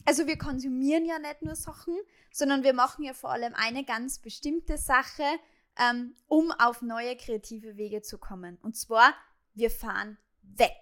Also 0.05 0.27
wir 0.27 0.39
konsumieren 0.39 1.05
ja 1.05 1.19
nicht 1.19 1.43
nur 1.43 1.55
Sachen, 1.55 1.95
sondern 2.33 2.63
wir 2.63 2.73
machen 2.73 3.05
ja 3.05 3.13
vor 3.13 3.31
allem 3.31 3.55
eine 3.55 3.85
ganz 3.85 4.19
bestimmte 4.19 4.79
Sache, 4.79 5.25
ähm, 5.79 6.15
um 6.27 6.51
auf 6.53 6.83
neue 6.83 7.17
kreative 7.17 7.77
Wege 7.77 8.03
zu 8.03 8.19
kommen. 8.19 8.59
Und 8.63 8.77
zwar, 8.77 9.15
wir 9.55 9.71
fahren 9.71 10.19
weg. 10.43 10.77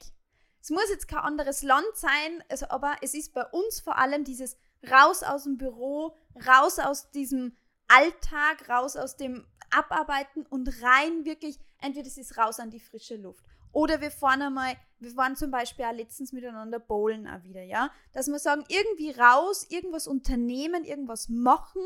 Es 0.61 0.71
muss 0.71 0.89
jetzt 0.91 1.09
kein 1.09 1.21
anderes 1.21 1.63
Land 1.63 1.87
sein, 1.95 2.45
also, 2.49 2.69
aber 2.69 2.97
es 3.03 3.15
ist 3.15 3.33
bei 3.33 3.45
uns 3.45 3.81
vor 3.81 3.97
allem 3.97 4.25
dieses 4.25 4.57
raus 4.91 5.23
aus 5.23 5.45
dem 5.45 5.57
Büro, 5.57 6.17
raus 6.47 6.79
aus 6.79 7.11
diesem 7.11 7.57
Alltag, 7.89 8.69
raus 8.69 8.97
aus 8.97 9.17
dem 9.17 9.47
Abarbeiten 9.71 10.47
und 10.47 10.69
rein 10.83 11.25
wirklich 11.25 11.59
entweder 11.81 12.07
es 12.07 12.19
ist 12.19 12.37
raus 12.39 12.61
an 12.61 12.71
die 12.71 12.81
frische 12.81 13.17
Luft. 13.17 13.45
Oder 13.73 14.01
wir 14.01 14.11
fahren 14.11 14.43
einmal, 14.43 14.77
wir 14.99 15.15
waren 15.17 15.37
zum 15.37 15.51
Beispiel 15.51 15.85
auch 15.85 15.93
letztens 15.93 16.33
miteinander 16.33 16.79
bowlen 16.79 17.29
auch 17.29 17.43
wieder, 17.45 17.63
ja. 17.63 17.91
Dass 18.13 18.29
wir 18.29 18.39
sagen, 18.39 18.65
irgendwie 18.69 19.11
raus, 19.11 19.67
irgendwas 19.69 20.07
unternehmen, 20.07 20.85
irgendwas 20.85 21.29
machen, 21.29 21.83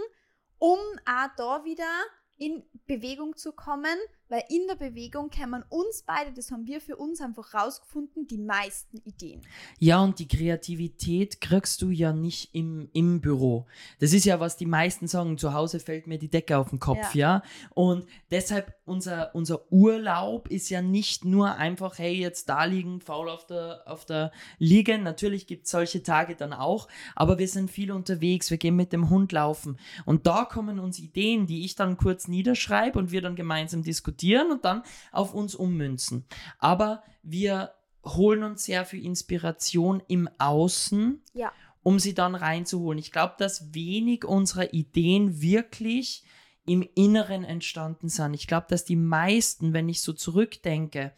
um 0.59 0.79
auch 1.07 1.29
da 1.37 1.65
wieder 1.65 1.91
in 2.37 2.65
Bewegung 2.87 3.37
zu 3.37 3.53
kommen, 3.53 3.99
weil 4.33 4.45
in 4.49 4.67
der 4.67 4.77
Bewegung 4.77 5.29
kann 5.29 5.51
man 5.51 5.63
uns 5.69 6.05
beide, 6.07 6.33
das 6.33 6.51
haben 6.51 6.67
wir 6.67 6.81
für 6.81 6.97
uns 6.97 7.21
einfach 7.21 7.53
rausgefunden, 7.53 8.27
die 8.27 8.39
meisten 8.39 8.97
Ideen. 9.05 9.43
Ja, 9.79 10.03
und 10.03 10.19
die 10.19 10.27
Kreativität 10.27 11.43
kriegst 11.43 11.83
du 11.83 11.91
ja 11.91 12.15
nicht 12.15 12.55
im, 12.55 12.89
im 12.95 13.21
Büro. 13.21 13.67
Das 14.01 14.15
ist 14.15 14.25
ja, 14.25 14.41
was 14.41 14.57
die 14.57 14.65
meisten 14.65 15.07
sagen, 15.07 15.37
zu 15.37 15.53
Hause 15.53 15.81
fällt 15.81 16.07
mir 16.07 16.19
die 16.19 16.31
Decke 16.31 16.57
auf 16.57 16.71
den 16.71 16.79
Kopf, 16.79 17.15
ja. 17.15 17.43
ja? 17.43 17.43
Und 17.75 18.07
deshalb 18.31 18.75
unser, 18.87 19.35
unser 19.35 19.71
Urlaub 19.71 20.49
ist 20.49 20.71
ja 20.71 20.81
nicht 20.81 21.27
nur 21.27 21.57
einfach, 21.57 21.99
hey, 21.99 22.15
jetzt 22.15 22.49
da 22.49 22.65
liegen, 22.65 23.03
faul 23.03 23.29
auf 23.29 23.47
der, 23.47 23.83
auf 23.85 24.07
der 24.07 24.33
Liege. 24.59 24.97
Natürlich 24.97 25.47
gibt 25.47 25.67
es 25.67 25.73
solche 25.73 26.03
Tage 26.03 26.37
dann 26.37 26.55
auch, 26.55 26.89
aber 27.15 27.39
wir 27.39 27.49
sind 27.49 27.71
viel 27.71 27.93
unterwegs, 27.93 28.51
wir 28.51 28.57
gehen 28.57 28.77
mit 28.77 28.95
dem 28.95 29.11
Hund 29.11 29.31
laufen. 29.33 29.79
Und 30.07 30.27
da 30.27 30.47
kommen 30.47 30.79
uns 30.79 30.99
Ideen, 30.99 31.47
die 31.47 31.67
ich 31.67 31.75
dann 31.75 31.99
kurz 31.99 32.29
niederschreibe 32.29 32.99
und 32.99 33.13
wir 33.13 33.21
dann 33.21 33.37
gemeinsam 33.37 33.83
diskutieren 33.83 34.22
diskutieren 34.23 34.51
und 34.53 34.65
dann 34.65 34.83
auf 35.11 35.35
uns 35.35 35.55
ummünzen. 35.55 36.25
Aber 36.59 37.03
wir 37.23 37.75
holen 38.05 38.43
uns 38.43 38.65
sehr 38.65 38.85
viel 38.85 39.05
Inspiration 39.05 40.03
im 40.09 40.29
Außen, 40.39 41.23
ja. 41.35 41.53
um 41.83 41.99
sie 41.99 42.15
dann 42.15 42.35
reinzuholen. 42.35 42.99
Ich 42.99 43.13
glaube, 43.13 43.35
dass 43.39 43.75
wenig 43.75 44.25
unserer 44.25 44.73
Ideen 44.73 45.41
wirklich 45.41 46.25
im 46.65 46.87
Inneren 46.95 47.45
entstanden 47.45 48.09
sind. 48.09 48.35
Ich 48.35 48.47
glaube, 48.47 48.67
dass 48.69 48.85
die 48.85 48.97
meisten, 48.97 49.73
wenn 49.73 49.89
ich 49.89 50.01
so 50.01 50.13
zurückdenke, 50.13 51.13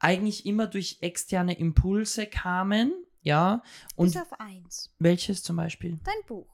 eigentlich 0.00 0.46
immer 0.46 0.66
durch 0.66 0.98
externe 1.00 1.56
Impulse 1.58 2.26
kamen. 2.26 2.92
Ja. 3.22 3.62
Und 3.96 4.12
Bis 4.12 4.16
auf 4.16 4.32
eins. 4.40 4.92
Welches 4.98 5.42
zum 5.42 5.56
Beispiel? 5.56 5.98
Dein 6.04 6.26
Buch. 6.26 6.53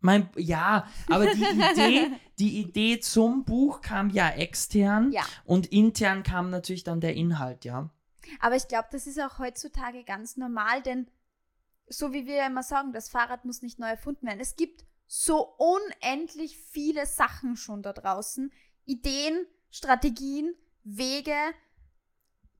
Mein, 0.00 0.28
ja, 0.36 0.86
aber 1.10 1.32
die 1.34 1.44
Idee, 1.72 2.10
die 2.38 2.60
Idee 2.60 3.00
zum 3.00 3.44
Buch 3.44 3.80
kam 3.80 4.10
ja 4.10 4.30
extern 4.30 5.10
ja. 5.12 5.22
und 5.44 5.66
intern 5.66 6.22
kam 6.22 6.50
natürlich 6.50 6.84
dann 6.84 7.00
der 7.00 7.14
Inhalt, 7.14 7.64
ja. 7.64 7.90
Aber 8.40 8.56
ich 8.56 8.68
glaube, 8.68 8.88
das 8.92 9.06
ist 9.06 9.20
auch 9.20 9.38
heutzutage 9.38 10.04
ganz 10.04 10.36
normal, 10.36 10.82
denn 10.82 11.08
so 11.88 12.12
wie 12.12 12.26
wir 12.26 12.36
ja 12.36 12.46
immer 12.46 12.62
sagen, 12.62 12.92
das 12.92 13.08
Fahrrad 13.08 13.44
muss 13.44 13.62
nicht 13.62 13.78
neu 13.78 13.88
erfunden 13.88 14.26
werden. 14.26 14.40
Es 14.40 14.56
gibt 14.56 14.84
so 15.06 15.54
unendlich 15.56 16.58
viele 16.58 17.06
Sachen 17.06 17.56
schon 17.56 17.82
da 17.82 17.92
draußen. 17.92 18.52
Ideen, 18.84 19.46
Strategien, 19.70 20.54
Wege, 20.84 21.36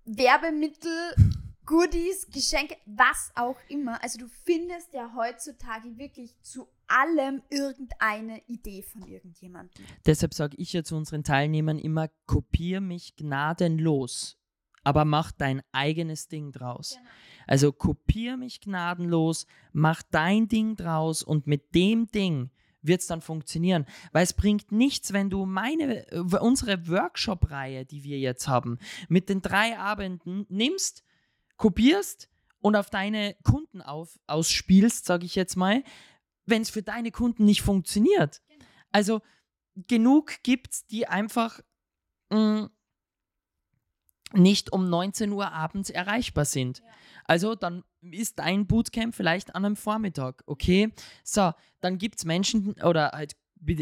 Werbemittel, 0.05 1.15
Goodies, 1.69 2.27
Geschenke, 2.31 2.79
was 2.87 3.31
auch 3.35 3.59
immer. 3.69 4.03
Also 4.03 4.19
du 4.19 4.27
findest 4.27 4.95
ja 4.95 5.13
heutzutage 5.15 5.99
wirklich 5.99 6.35
zu 6.41 6.67
allem 6.87 7.43
irgendeine 7.51 8.41
Idee 8.47 8.81
von 8.81 9.07
irgendjemandem. 9.07 9.85
Deshalb 10.07 10.33
sage 10.33 10.57
ich 10.57 10.73
ja 10.73 10.83
zu 10.83 10.97
unseren 10.97 11.25
Teilnehmern 11.25 11.79
immer, 11.79 12.09
kopier 12.25 12.81
mich 12.81 13.17
gnadenlos, 13.17 14.39
aber 14.83 15.05
mach 15.05 15.31
dein 15.31 15.61
eigenes 15.71 16.29
Ding 16.29 16.53
draus. 16.53 16.95
Genau. 16.97 17.11
Also 17.47 17.73
kopier 17.73 18.39
mich 18.39 18.63
gnadenlos, 18.63 19.45
mach 19.75 20.03
dein 20.03 20.49
Ding 20.49 20.75
draus 20.75 21.23
und 21.23 21.47
mit 21.47 21.75
dem 21.75 22.07
Ding 22.07 22.51
wird 22.81 23.03
es 23.03 23.09
dann 23.09 23.21
funktionieren. 23.21 23.85
Weil 24.13 24.25
es 24.25 24.33
bringt 24.33 24.73
nichts, 24.73 25.13
wenn 25.13 25.29
du 25.29 25.45
meine, 25.45 26.11
äh, 26.13 26.21
unsere 26.41 26.89
Workshop-Reihe, 26.89 27.85
die 27.85 28.05
wir 28.05 28.19
jetzt 28.19 28.49
haben, 28.49 28.79
mit 29.11 29.29
den 29.29 29.43
drei 29.43 29.79
Abenden 29.79 30.47
nimmst, 30.49 31.05
kopierst 31.59 32.31
und 32.61 32.75
auf 32.75 32.89
deine 32.89 33.37
Kunden 33.43 33.83
auf, 33.83 34.19
ausspielst, 34.27 35.05
sage 35.05 35.27
ich 35.27 35.35
jetzt 35.35 35.57
mal, 35.57 35.85
wenn 36.47 36.63
es 36.63 36.71
für 36.71 36.83
deine 36.83 37.11
Kunden 37.11 37.45
nicht 37.45 37.61
funktioniert. 37.61 38.41
Genau. 38.49 38.65
Also 38.91 39.21
genug 39.75 40.43
gibt 40.43 40.73
es, 40.73 40.87
die 40.87 41.07
einfach 41.07 41.61
mh, 42.31 42.63
mm, 42.63 42.71
nicht 44.33 44.73
um 44.73 44.89
19 44.89 45.33
Uhr 45.33 45.53
abends 45.53 45.91
erreichbar 45.91 46.45
sind. 46.45 46.79
Ja. 46.79 46.85
Also 47.25 47.55
dann 47.55 47.85
ist 48.01 48.39
dein 48.39 48.67
Bootcamp 48.67 49.15
vielleicht 49.15 49.55
an 49.55 49.65
einem 49.65 49.77
Vormittag, 49.77 50.43
okay? 50.47 50.93
So, 51.25 51.53
dann 51.81 51.99
gibt 51.99 52.19
es 52.19 52.25
Menschen 52.25 52.75
oder 52.83 53.11
halt 53.13 53.37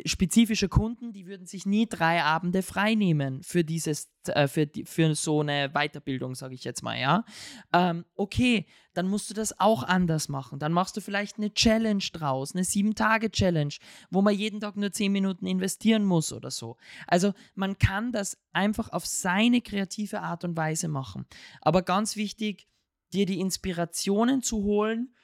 spezifische 0.04 0.68
Kunden, 0.68 1.12
die 1.12 1.26
würden 1.26 1.46
sich 1.46 1.66
nie 1.66 1.86
drei 1.86 2.22
Abende 2.22 2.62
freinehmen 2.62 3.42
für 3.42 3.64
dieses, 3.64 4.10
äh, 4.26 4.48
für, 4.48 4.66
die, 4.66 4.84
für 4.84 5.14
so 5.14 5.40
eine 5.40 5.70
Weiterbildung, 5.70 6.34
sage 6.34 6.54
ich 6.54 6.64
jetzt 6.64 6.82
mal, 6.82 6.98
ja. 6.98 7.24
Ähm, 7.72 8.04
okay, 8.14 8.66
dann 8.94 9.08
musst 9.08 9.28
du 9.28 9.34
das 9.34 9.60
auch 9.60 9.82
anders 9.82 10.28
machen. 10.28 10.58
Dann 10.58 10.72
machst 10.72 10.96
du 10.96 11.00
vielleicht 11.00 11.36
eine 11.36 11.52
Challenge 11.52 12.04
draus, 12.12 12.54
eine 12.54 12.64
Sieben-Tage-Challenge, 12.64 13.74
wo 14.10 14.22
man 14.22 14.34
jeden 14.34 14.60
Tag 14.60 14.76
nur 14.76 14.92
zehn 14.92 15.12
Minuten 15.12 15.46
investieren 15.46 16.04
muss 16.04 16.32
oder 16.32 16.50
so. 16.50 16.76
Also 17.06 17.34
man 17.54 17.78
kann 17.78 18.12
das 18.12 18.38
einfach 18.52 18.90
auf 18.92 19.04
seine 19.06 19.60
kreative 19.60 20.22
Art 20.22 20.44
und 20.44 20.56
Weise 20.56 20.88
machen. 20.88 21.26
Aber 21.60 21.82
ganz 21.82 22.16
wichtig, 22.16 22.68
dir 23.12 23.26
die 23.26 23.40
Inspirationen 23.40 24.42
zu 24.42 24.62
holen 24.62 25.14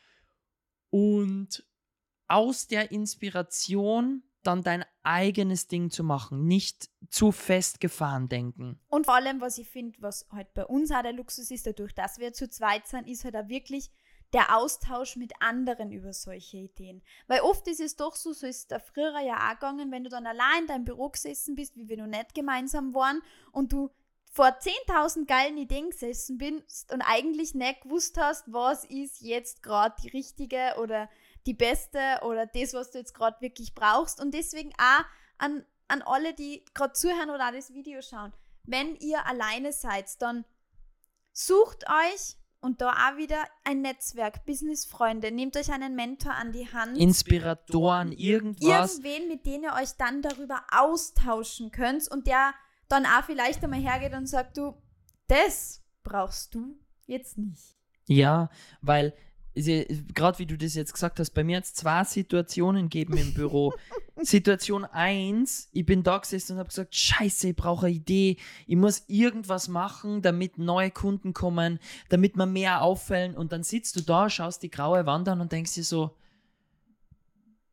und 0.91 1.65
aus 2.29 2.67
der 2.67 2.91
Inspiration 2.93 4.23
dann 4.47 4.63
dein 4.63 4.85
eigenes 5.03 5.69
Ding 5.69 5.91
zu 5.91 6.05
machen, 6.05 6.47
nicht 6.47 6.91
zu 7.09 7.33
festgefahren 7.33 8.29
denken. 8.29 8.81
Und 8.89 9.07
vor 9.07 9.15
allem, 9.15 9.41
was 9.41 9.59
ich 9.59 9.69
finde, 9.69 10.01
was 10.01 10.27
halt 10.31 10.53
bei 10.55 10.65
uns 10.65 10.91
auch 10.91 11.03
der 11.03 11.13
Luxus 11.13 11.51
ist, 11.51 11.67
dadurch, 11.67 11.95
dass 11.95 12.19
wir 12.19 12.33
zu 12.33 12.49
zweit 12.49 12.87
sind, 12.87 13.09
ist 13.09 13.25
halt 13.25 13.37
auch 13.37 13.49
wirklich 13.49 13.91
der 14.33 14.57
Austausch 14.57 15.17
mit 15.17 15.33
anderen 15.41 15.93
über 15.93 16.13
solche 16.13 16.57
Ideen. 16.57 17.03
Weil 17.27 17.41
oft 17.41 17.67
ist 17.69 17.81
es 17.81 17.97
doch 17.97 18.17
so, 18.17 18.33
so 18.33 18.47
ist 18.47 18.71
der 18.71 18.81
früher 18.81 19.21
ja 19.21 19.49
auch 19.49 19.55
gegangen, 19.55 19.91
wenn 19.91 20.05
du 20.05 20.11
dann 20.11 20.27
allein 20.27 20.63
in 20.63 20.67
deinem 20.67 20.85
Büro 20.85 21.11
gesessen 21.11 21.55
bist, 21.55 21.77
wie 21.77 21.89
wir 21.89 21.99
noch 21.99 22.07
nicht 22.07 22.35
gemeinsam 22.35 22.95
waren 22.95 23.21
und 23.53 23.73
du 23.73 23.91
vor 24.33 24.47
10.000 24.47 25.27
geilen 25.27 25.59
Ideen 25.59 25.91
gesessen 25.91 26.39
bist 26.39 26.91
und 26.91 27.03
eigentlich 27.03 27.55
nicht 27.55 27.83
gewusst 27.83 28.19
hast, 28.19 28.51
was 28.51 28.85
ist 28.87 29.21
jetzt 29.21 29.63
gerade 29.63 29.95
die 30.03 30.09
richtige 30.09 30.77
oder 30.81 31.11
die 31.47 31.55
beste 31.55 31.99
oder 32.23 32.47
das, 32.47 32.75
was 32.75 32.91
du 32.91 32.99
jetzt 32.99 33.15
gerade 33.15 33.41
wirklich 33.41 33.75
brauchst. 33.75 34.21
Und 34.21 34.33
deswegen 34.33 34.73
auch 34.79 35.05
an, 35.39 35.65
an 35.89 36.03
alle, 36.03 36.35
die 36.35 36.65
gerade 36.75 36.93
zuhören 36.93 37.31
oder 37.31 37.49
auch 37.49 37.53
das 37.53 37.73
Video 37.75 38.01
schauen, 38.03 38.33
wenn 38.65 38.97
ihr 38.97 39.27
alleine 39.27 39.73
seid, 39.73 40.21
dann 40.23 40.45
sucht 41.33 41.85
euch 41.89 42.37
und 42.61 42.81
da 42.81 42.91
auch 42.91 43.17
wieder 43.17 43.43
ein 43.65 43.83
Netzwerk, 43.83 44.47
Businessfreunde, 44.47 45.33
nehmt 45.33 45.57
euch 45.57 45.73
einen 45.73 45.97
Mentor 45.97 46.33
an 46.35 46.53
die 46.53 46.73
Hand. 46.73 46.97
Inspiratoren, 46.97 48.13
irgendwas. 48.13 48.99
Irgendwen, 48.99 49.29
mit 49.29 49.47
dem 49.47 49.65
ihr 49.65 49.75
euch 49.75 49.97
dann 49.99 50.23
darüber 50.23 50.63
austauschen 50.71 51.73
könnt 51.73 52.09
und 52.09 52.29
der 52.29 52.55
dann 52.89 53.05
auch 53.05 53.25
vielleicht 53.25 53.65
einmal 53.65 53.81
hergeht 53.81 54.13
und 54.13 54.27
sagt, 54.27 54.57
du, 54.59 54.75
das 55.27 55.83
brauchst 56.05 56.55
du 56.55 56.79
jetzt 57.07 57.37
nicht. 57.37 57.77
Ja, 58.07 58.49
weil 58.81 59.15
gerade 59.55 60.39
wie 60.39 60.47
du 60.47 60.57
das 60.57 60.75
jetzt 60.75 60.95
gesagt 60.95 61.21
hast, 61.21 61.31
bei 61.31 61.45
mir 61.45 61.59
hat 61.59 61.65
es 61.65 61.75
zwei 61.75 62.05
Situationen 62.05 62.89
gegeben 62.89 63.17
im 63.19 63.35
Büro. 63.35 63.75
Situation 64.23 64.85
1, 64.85 65.69
ich 65.73 65.85
bin 65.85 66.03
da 66.03 66.19
gesessen 66.19 66.53
und 66.53 66.59
habe 66.59 66.69
gesagt, 66.69 66.95
scheiße, 66.95 67.49
ich 67.49 67.57
brauche 67.57 67.87
eine 67.87 67.95
Idee, 67.95 68.37
ich 68.67 68.77
muss 68.77 69.05
irgendwas 69.09 69.69
machen, 69.69 70.23
damit 70.23 70.59
neue 70.59 70.91
Kunden 70.91 71.33
kommen, 71.35 71.81
damit 72.09 72.37
man 72.37 72.53
mehr 72.53 72.83
auffällen 72.83 73.37
und 73.37 73.53
dann 73.53 73.63
sitzt 73.63 73.97
du 73.97 74.01
da, 74.01 74.31
schaust 74.31 74.63
die 74.63 74.71
graue 74.71 75.07
Wand 75.07 75.29
an 75.29 75.41
und 75.41 75.53
denkst 75.53 75.75
dir 75.75 75.85
so, 75.85 76.17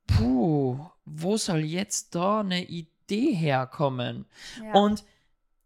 puh, 0.07 0.79
wo 1.05 1.37
soll 1.37 1.59
jetzt 1.59 2.15
da 2.15 2.41
eine 2.41 2.65
Idee 2.65 3.33
herkommen? 3.33 4.25
Ja. 4.63 4.73
Und 4.73 5.03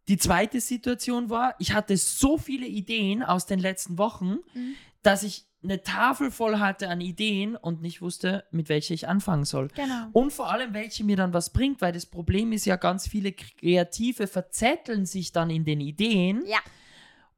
die 0.10 0.18
zweite 0.18 0.60
Situation 0.60 1.30
war, 1.30 1.56
ich 1.60 1.74
hatte 1.74 1.96
so 1.98 2.38
viele 2.38 2.68
Ideen 2.68 3.24
aus 3.24 3.46
den 3.46 3.60
letzten 3.60 3.98
Wochen, 3.98 4.40
mhm. 4.54 4.76
dass 5.02 5.24
ich 5.24 5.46
eine 5.64 5.82
Tafel 5.82 6.30
voll 6.30 6.60
hatte 6.60 6.90
an 6.90 7.02
Ideen 7.02 7.56
und 7.56 7.82
nicht 7.82 8.02
wusste, 8.02 8.44
mit 8.52 8.70
welcher 8.70 8.94
ich 8.94 9.08
anfangen 9.08 9.46
soll. 9.46 9.70
Genau. 9.70 10.08
Und 10.12 10.34
vor 10.34 10.52
allem, 10.52 10.74
welche 10.74 11.04
mir 11.04 11.16
dann 11.16 11.34
was 11.34 11.52
bringt, 11.52 11.82
weil 11.82 11.94
das 11.94 12.06
Problem 12.06 12.52
ist 12.52 12.66
ja, 12.66 12.76
ganz 12.76 13.08
viele 13.08 13.32
Kreative 13.32 14.28
verzetteln 14.28 15.06
sich 15.06 15.32
dann 15.32 15.50
in 15.50 15.64
den 15.64 15.80
Ideen 15.80 16.44
ja. 16.46 16.60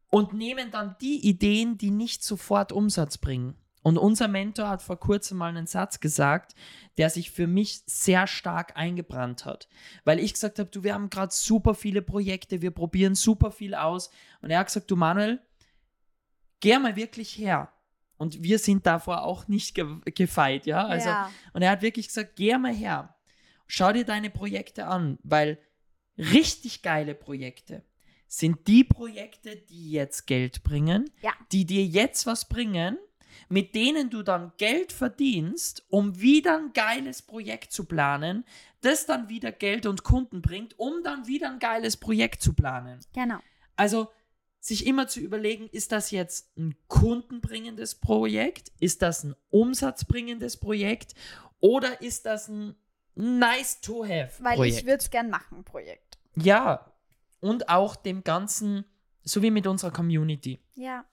und 0.10 0.34
nehmen 0.34 0.72
dann 0.72 0.96
die 1.02 1.28
Ideen, 1.28 1.78
die 1.78 1.92
nicht 1.92 2.24
sofort 2.24 2.72
Umsatz 2.72 3.18
bringen. 3.18 3.56
Und 3.84 4.00
unser 4.00 4.28
Mentor 4.28 4.70
hat 4.70 4.82
vor 4.82 5.00
kurzem 5.00 5.38
mal 5.38 5.50
einen 5.50 5.68
Satz 5.68 6.00
gesagt, 6.00 6.56
der 6.98 7.12
sich 7.12 7.30
für 7.30 7.46
mich 7.46 7.82
sehr 7.86 8.26
stark 8.26 8.76
eingebrannt 8.76 9.46
hat. 9.46 9.70
Weil 10.06 10.20
ich 10.20 10.34
gesagt 10.34 10.58
habe, 10.58 10.72
du, 10.72 10.84
wir 10.84 10.96
haben 10.96 11.12
gerade 11.12 11.32
super 11.32 11.76
viele 11.76 12.02
Projekte, 12.02 12.64
wir 12.64 12.72
probieren 12.72 13.14
super 13.14 13.52
viel 13.52 13.76
aus. 13.76 14.10
Und 14.42 14.50
er 14.50 14.58
hat 14.58 14.68
gesagt, 14.68 14.90
du 14.90 14.96
Manuel, 14.96 15.40
geh 16.62 16.80
mal 16.80 16.96
wirklich 16.96 17.38
her 17.38 17.72
und 18.18 18.44
wir 18.44 18.60
sind 18.60 18.86
davor 18.86 19.24
auch 19.24 19.48
nicht 19.48 19.76
ge 19.76 19.86
gefeit, 20.16 20.66
ja. 20.66 20.86
Also, 20.86 21.10
ja. 21.10 21.32
Und 21.54 21.62
er 21.62 21.72
hat 21.72 21.82
wirklich 21.82 22.08
gesagt, 22.08 22.36
geh 22.36 22.58
mal 22.58 22.74
her, 22.74 23.16
schau 23.68 23.92
dir 23.92 24.06
deine 24.06 24.30
Projekte 24.30 24.88
an, 24.88 25.18
weil 25.24 25.60
richtig 26.18 26.82
geile 26.82 27.16
Projekte 27.16 27.84
sind 28.28 28.68
die 28.68 28.84
Projekte, 28.84 29.56
die 29.56 29.92
jetzt 29.92 30.28
Geld 30.28 30.64
bringen, 30.64 31.10
ja. 31.22 31.32
die 31.52 31.66
dir 31.66 31.86
jetzt 31.86 32.26
was 32.26 32.48
bringen, 32.48 32.98
mit 33.50 33.76
denen 33.76 34.10
du 34.10 34.24
dann 34.24 34.54
Geld 34.58 34.92
verdienst, 34.92 35.86
um 35.90 36.20
wieder 36.20 36.58
ein 36.58 36.74
geiles 36.74 37.22
Projekt 37.22 37.72
zu 37.72 37.86
planen, 37.86 38.46
das 38.82 39.06
dann 39.06 39.30
wieder 39.30 39.52
Geld 39.52 39.86
und 39.86 40.04
Kunden 40.04 40.42
bringt, 40.42 40.78
um 40.80 41.04
dann 41.04 41.28
wieder 41.28 41.50
ein 41.50 41.60
geiles 41.60 41.98
Projekt 41.98 42.42
zu 42.42 42.54
planen. 42.54 43.00
Genau. 43.14 43.40
Also 43.76 44.10
sich 44.66 44.88
immer 44.88 45.08
zu 45.08 45.20
überlegen, 45.20 45.70
ist 45.72 45.92
das 45.92 46.10
jetzt 46.10 46.58
ein 46.58 46.76
kundenbringendes 46.88 47.94
Projekt? 47.94 48.72
Ist 48.80 49.04
das 49.04 49.24
ein 49.24 49.36
umsatzbringendes 49.52 50.58
Projekt? 50.58 51.14
Oder 51.60 52.02
ist 52.02 52.26
das 52.26 52.48
ein 52.48 52.76
nice 53.14 53.80
to 53.82 54.04
have 54.04 54.44
Weil 54.44 54.56
Projekt? 54.56 54.80
ich 54.80 54.86
würde 54.86 54.98
es 54.98 55.12
gern 55.12 55.30
machen, 55.30 55.64
Projekt. 55.64 56.18
Ja. 56.36 56.92
Und 57.42 57.70
auch 57.70 57.96
dem 57.96 58.24
Ganzen, 58.24 58.86
so 59.22 59.44
wie 59.44 59.52
mit 59.52 59.68
unserer 59.68 59.92
Community. 59.92 60.60
Ja. 60.74 61.06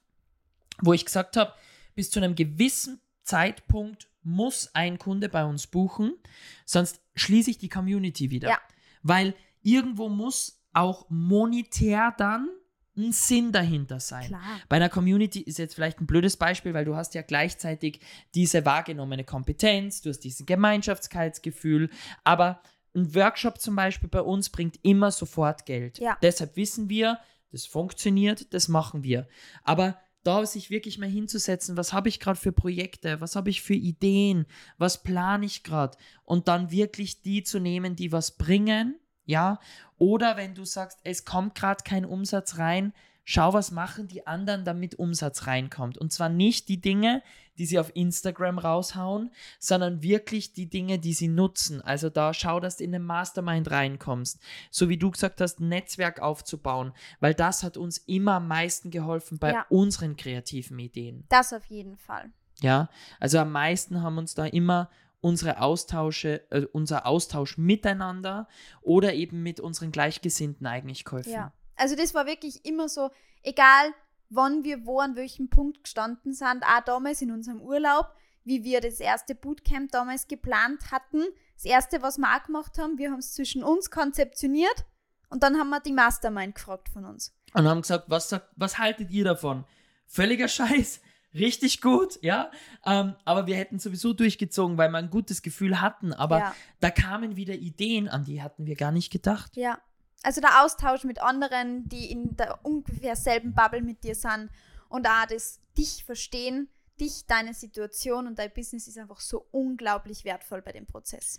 Wo 0.80 0.94
ich 0.94 1.04
gesagt 1.04 1.36
habe, 1.36 1.52
bis 1.94 2.10
zu 2.10 2.20
einem 2.20 2.34
gewissen 2.34 3.02
Zeitpunkt 3.22 4.08
muss 4.22 4.74
ein 4.74 4.98
Kunde 4.98 5.28
bei 5.28 5.44
uns 5.44 5.66
buchen, 5.66 6.14
sonst 6.64 7.02
schließe 7.16 7.50
ich 7.50 7.58
die 7.58 7.68
Community 7.68 8.30
wieder. 8.30 8.48
Ja. 8.48 8.60
Weil 9.02 9.34
irgendwo 9.60 10.08
muss 10.08 10.64
auch 10.72 11.04
monetär 11.10 12.14
dann 12.16 12.48
ein 12.96 13.12
Sinn 13.12 13.52
dahinter 13.52 14.00
sein. 14.00 14.26
Klar. 14.26 14.60
Bei 14.68 14.76
einer 14.76 14.88
Community 14.88 15.40
ist 15.40 15.58
jetzt 15.58 15.74
vielleicht 15.74 16.00
ein 16.00 16.06
blödes 16.06 16.36
Beispiel, 16.36 16.74
weil 16.74 16.84
du 16.84 16.94
hast 16.94 17.14
ja 17.14 17.22
gleichzeitig 17.22 18.00
diese 18.34 18.64
wahrgenommene 18.64 19.24
Kompetenz, 19.24 20.02
du 20.02 20.10
hast 20.10 20.20
dieses 20.20 20.44
Gemeinschaftskeitsgefühl, 20.46 21.90
aber 22.24 22.62
ein 22.94 23.14
Workshop 23.14 23.58
zum 23.58 23.76
Beispiel 23.76 24.08
bei 24.08 24.20
uns 24.20 24.50
bringt 24.50 24.78
immer 24.82 25.10
sofort 25.10 25.64
Geld. 25.64 25.98
Ja. 25.98 26.18
Deshalb 26.22 26.56
wissen 26.56 26.90
wir, 26.90 27.18
das 27.50 27.66
funktioniert, 27.66 28.52
das 28.52 28.68
machen 28.68 29.02
wir. 29.02 29.28
Aber 29.64 29.98
da 30.22 30.44
sich 30.46 30.70
wirklich 30.70 30.98
mal 30.98 31.08
hinzusetzen, 31.08 31.76
was 31.76 31.92
habe 31.92 32.08
ich 32.08 32.20
gerade 32.20 32.38
für 32.38 32.52
Projekte, 32.52 33.20
was 33.20 33.34
habe 33.34 33.50
ich 33.50 33.62
für 33.62 33.74
Ideen, 33.74 34.46
was 34.78 35.02
plane 35.02 35.44
ich 35.46 35.64
gerade 35.64 35.96
und 36.24 36.48
dann 36.48 36.70
wirklich 36.70 37.22
die 37.22 37.42
zu 37.42 37.58
nehmen, 37.58 37.96
die 37.96 38.12
was 38.12 38.36
bringen 38.36 38.98
ja, 39.24 39.58
oder 39.98 40.36
wenn 40.36 40.54
du 40.54 40.64
sagst, 40.64 40.98
es 41.04 41.24
kommt 41.24 41.54
gerade 41.54 41.84
kein 41.84 42.04
Umsatz 42.04 42.58
rein, 42.58 42.92
schau, 43.24 43.52
was 43.52 43.70
machen 43.70 44.08
die 44.08 44.26
anderen, 44.26 44.64
damit 44.64 44.96
Umsatz 44.96 45.46
reinkommt. 45.46 45.96
Und 45.96 46.12
zwar 46.12 46.28
nicht 46.28 46.68
die 46.68 46.80
Dinge, 46.80 47.22
die 47.58 47.66
sie 47.66 47.78
auf 47.78 47.94
Instagram 47.94 48.58
raushauen, 48.58 49.30
sondern 49.60 50.02
wirklich 50.02 50.52
die 50.54 50.68
Dinge, 50.68 50.98
die 50.98 51.12
sie 51.12 51.28
nutzen. 51.28 51.80
Also 51.82 52.10
da 52.10 52.34
schau, 52.34 52.58
dass 52.58 52.78
du 52.78 52.84
in 52.84 52.90
den 52.92 53.02
Mastermind 53.04 53.70
reinkommst. 53.70 54.40
So 54.70 54.88
wie 54.88 54.96
du 54.98 55.10
gesagt 55.12 55.40
hast, 55.40 55.60
Netzwerk 55.60 56.20
aufzubauen, 56.20 56.92
weil 57.20 57.34
das 57.34 57.62
hat 57.62 57.76
uns 57.76 57.98
immer 57.98 58.34
am 58.36 58.48
meisten 58.48 58.90
geholfen 58.90 59.38
bei 59.38 59.52
Ja. 59.52 59.66
unseren 59.68 60.16
kreativen 60.16 60.78
Ideen. 60.78 61.24
Das 61.28 61.52
auf 61.52 61.66
jeden 61.66 61.98
Fall. 61.98 62.32
Ja, 62.60 62.88
also 63.20 63.38
am 63.38 63.52
meisten 63.52 64.02
haben 64.02 64.18
uns 64.18 64.34
da 64.34 64.46
immer 64.46 64.90
unsere 65.22 65.62
Austausche, 65.62 66.42
äh, 66.50 66.66
unser 66.72 67.06
Austausch 67.06 67.56
miteinander 67.56 68.48
oder 68.82 69.14
eben 69.14 69.42
mit 69.42 69.60
unseren 69.60 69.92
Gleichgesinnten 69.92 70.66
eigentlich 70.66 71.04
geholfen. 71.04 71.32
Ja. 71.32 71.52
Also 71.76 71.96
das 71.96 72.12
war 72.12 72.26
wirklich 72.26 72.66
immer 72.66 72.88
so, 72.88 73.10
egal 73.42 73.94
wann 74.28 74.64
wir 74.64 74.84
wo 74.84 74.98
an 75.00 75.14
welchem 75.14 75.48
Punkt 75.48 75.84
gestanden 75.84 76.32
sind, 76.32 76.64
auch 76.64 76.84
damals 76.84 77.22
in 77.22 77.30
unserem 77.30 77.60
Urlaub, 77.60 78.06
wie 78.44 78.64
wir 78.64 78.80
das 78.80 78.98
erste 78.98 79.34
Bootcamp 79.34 79.92
damals 79.92 80.26
geplant 80.26 80.90
hatten. 80.90 81.22
Das 81.54 81.64
erste, 81.64 82.02
was 82.02 82.18
wir 82.18 82.34
auch 82.34 82.42
gemacht 82.42 82.78
haben, 82.78 82.98
wir 82.98 83.10
haben 83.10 83.18
es 83.18 83.34
zwischen 83.34 83.62
uns 83.62 83.90
konzeptioniert 83.90 84.84
und 85.28 85.42
dann 85.42 85.56
haben 85.58 85.70
wir 85.70 85.80
die 85.80 85.92
Mastermind 85.92 86.56
gefragt 86.56 86.88
von 86.88 87.04
uns. 87.04 87.34
Und 87.54 87.68
haben 87.68 87.82
gesagt, 87.82 88.06
was, 88.08 88.30
sagt, 88.30 88.48
was 88.56 88.78
haltet 88.78 89.10
ihr 89.10 89.24
davon? 89.24 89.64
Völliger 90.06 90.48
Scheiß, 90.48 91.00
richtig 91.34 91.80
gut, 91.80 92.18
ja. 92.22 92.50
Ähm, 92.84 93.14
aber 93.24 93.46
wir 93.46 93.56
hätten 93.56 93.78
sowieso 93.78 94.12
durchgezogen, 94.12 94.78
weil 94.78 94.90
wir 94.90 94.98
ein 94.98 95.10
gutes 95.10 95.42
Gefühl 95.42 95.80
hatten. 95.80 96.12
Aber 96.12 96.38
ja. 96.38 96.54
da 96.80 96.90
kamen 96.90 97.36
wieder 97.36 97.54
Ideen, 97.54 98.08
an 98.08 98.24
die 98.24 98.42
hatten 98.42 98.66
wir 98.66 98.76
gar 98.76 98.92
nicht 98.92 99.10
gedacht. 99.10 99.56
Ja. 99.56 99.78
Also 100.22 100.40
der 100.40 100.62
Austausch 100.62 101.04
mit 101.04 101.20
anderen, 101.20 101.88
die 101.88 102.10
in 102.10 102.36
der 102.36 102.64
ungefähr 102.64 103.16
selben 103.16 103.54
Bubble 103.54 103.82
mit 103.82 104.04
dir 104.04 104.14
sind 104.14 104.50
und 104.88 105.06
auch 105.06 105.26
das 105.28 105.58
dich 105.76 106.04
verstehen, 106.04 106.68
dich, 107.00 107.26
deine 107.26 107.54
Situation 107.54 108.26
und 108.26 108.38
dein 108.38 108.52
Business 108.52 108.86
ist 108.86 108.98
einfach 108.98 109.20
so 109.20 109.46
unglaublich 109.50 110.24
wertvoll 110.24 110.62
bei 110.62 110.72
dem 110.72 110.86
Prozess. 110.86 111.38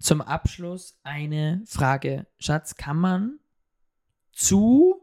Zum 0.00 0.20
Abschluss 0.20 0.98
eine 1.02 1.62
Frage. 1.66 2.26
Schatz, 2.38 2.76
kann 2.76 2.96
man 2.96 3.38
zu. 4.32 5.00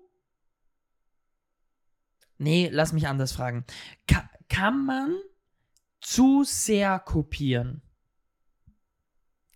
Nee, 2.42 2.70
lass 2.72 2.92
mich 2.92 3.08
anders 3.08 3.34
fragen. 3.34 3.66
Ka 4.08 4.28
kann 4.50 4.84
man 4.84 5.16
zu 6.02 6.44
sehr 6.44 6.98
kopieren? 6.98 7.84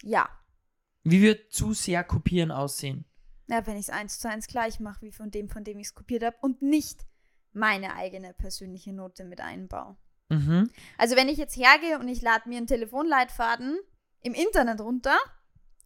Ja. 0.04 0.30
Wie 1.04 1.24
wird 1.24 1.52
zu 1.52 1.74
sehr 1.74 2.04
kopieren 2.04 2.52
aussehen? 2.52 3.06
Ja, 3.48 3.66
wenn 3.66 3.76
ich 3.76 3.88
es 3.88 3.90
eins 3.90 4.20
zu 4.20 4.30
eins 4.30 4.46
gleich 4.46 4.80
mache, 4.80 5.02
wie 5.02 5.12
von 5.12 5.32
dem, 5.32 5.50
von 5.50 5.64
dem 5.64 5.80
ich 5.80 5.88
es 5.88 5.96
kopiert 5.96 6.24
habe 6.24 6.38
und 6.42 6.62
nicht 6.62 7.08
meine 7.54 7.96
eigene 7.96 8.36
persönliche 8.36 8.94
Note 8.94 9.26
mit 9.26 9.42
einbaue. 9.42 9.98
Mhm. 10.30 10.70
Also 11.00 11.16
wenn 11.16 11.28
ich 11.28 11.40
jetzt 11.40 11.58
hergehe 11.58 11.98
und 11.98 12.08
ich 12.08 12.22
lade 12.22 12.48
mir 12.48 12.58
einen 12.58 12.68
Telefonleitfaden 12.68 13.80
im 14.22 14.36
Internet 14.36 14.80
runter, 14.80 15.18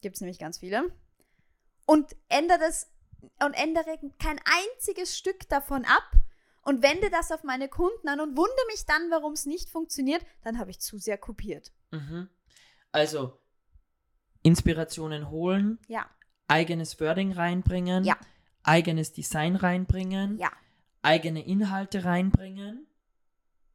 gibt 0.01 0.15
es 0.15 0.21
nämlich 0.21 0.37
ganz 0.37 0.57
viele, 0.57 0.93
und 1.85 2.13
ändere 2.27 2.59
das 2.59 2.91
und 3.41 3.53
ändere 3.53 3.97
kein 4.21 4.39
einziges 4.43 5.17
Stück 5.17 5.47
davon 5.47 5.85
ab 5.85 6.18
und 6.69 6.83
wende 6.83 7.09
das 7.09 7.31
auf 7.31 7.43
meine 7.43 7.67
Kunden 7.67 8.07
an 8.07 8.19
und 8.19 8.37
wundere 8.37 8.65
mich 8.71 8.85
dann, 8.85 9.09
warum 9.09 9.33
es 9.33 9.45
nicht 9.47 9.69
funktioniert, 9.69 10.23
dann 10.43 10.59
habe 10.59 10.69
ich 10.71 10.79
zu 10.79 10.97
sehr 10.99 11.17
kopiert. 11.17 11.71
Mhm. 11.91 12.29
Also, 12.91 13.39
Inspirationen 14.43 15.29
holen, 15.29 15.79
Ja, 15.87 16.05
eigenes 16.47 16.99
Wording 16.99 17.31
reinbringen, 17.33 18.03
Ja. 18.03 18.17
eigenes 18.63 19.11
Design 19.11 19.55
reinbringen, 19.55 20.37
ja, 20.37 20.51
eigene 21.01 21.45
Inhalte 21.45 22.03
reinbringen 22.05 22.87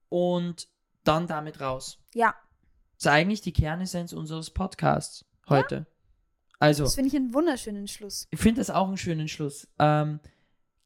und 0.09 0.68
dann 1.04 1.26
damit 1.26 1.61
raus. 1.61 1.98
ja. 2.14 2.35
Das 2.96 3.07
ist 3.07 3.16
eigentlich 3.18 3.40
die 3.40 3.52
Kernessenz 3.52 4.12
unseres 4.12 4.50
Podcasts 4.50 5.24
heute. 5.48 5.85
Also, 6.61 6.85
Das 6.85 6.94
finde 6.94 7.09
ich 7.09 7.16
einen 7.16 7.35
wunderschönen 7.35 7.88
Schluss. 7.88 8.28
ich 8.30 8.38
finde 8.40 8.61
das 8.61 8.70
auch 8.70 8.87
einen 8.87 8.96
schönen 8.96 9.26
Schluss. 9.26 9.68
Ähm, 9.80 10.20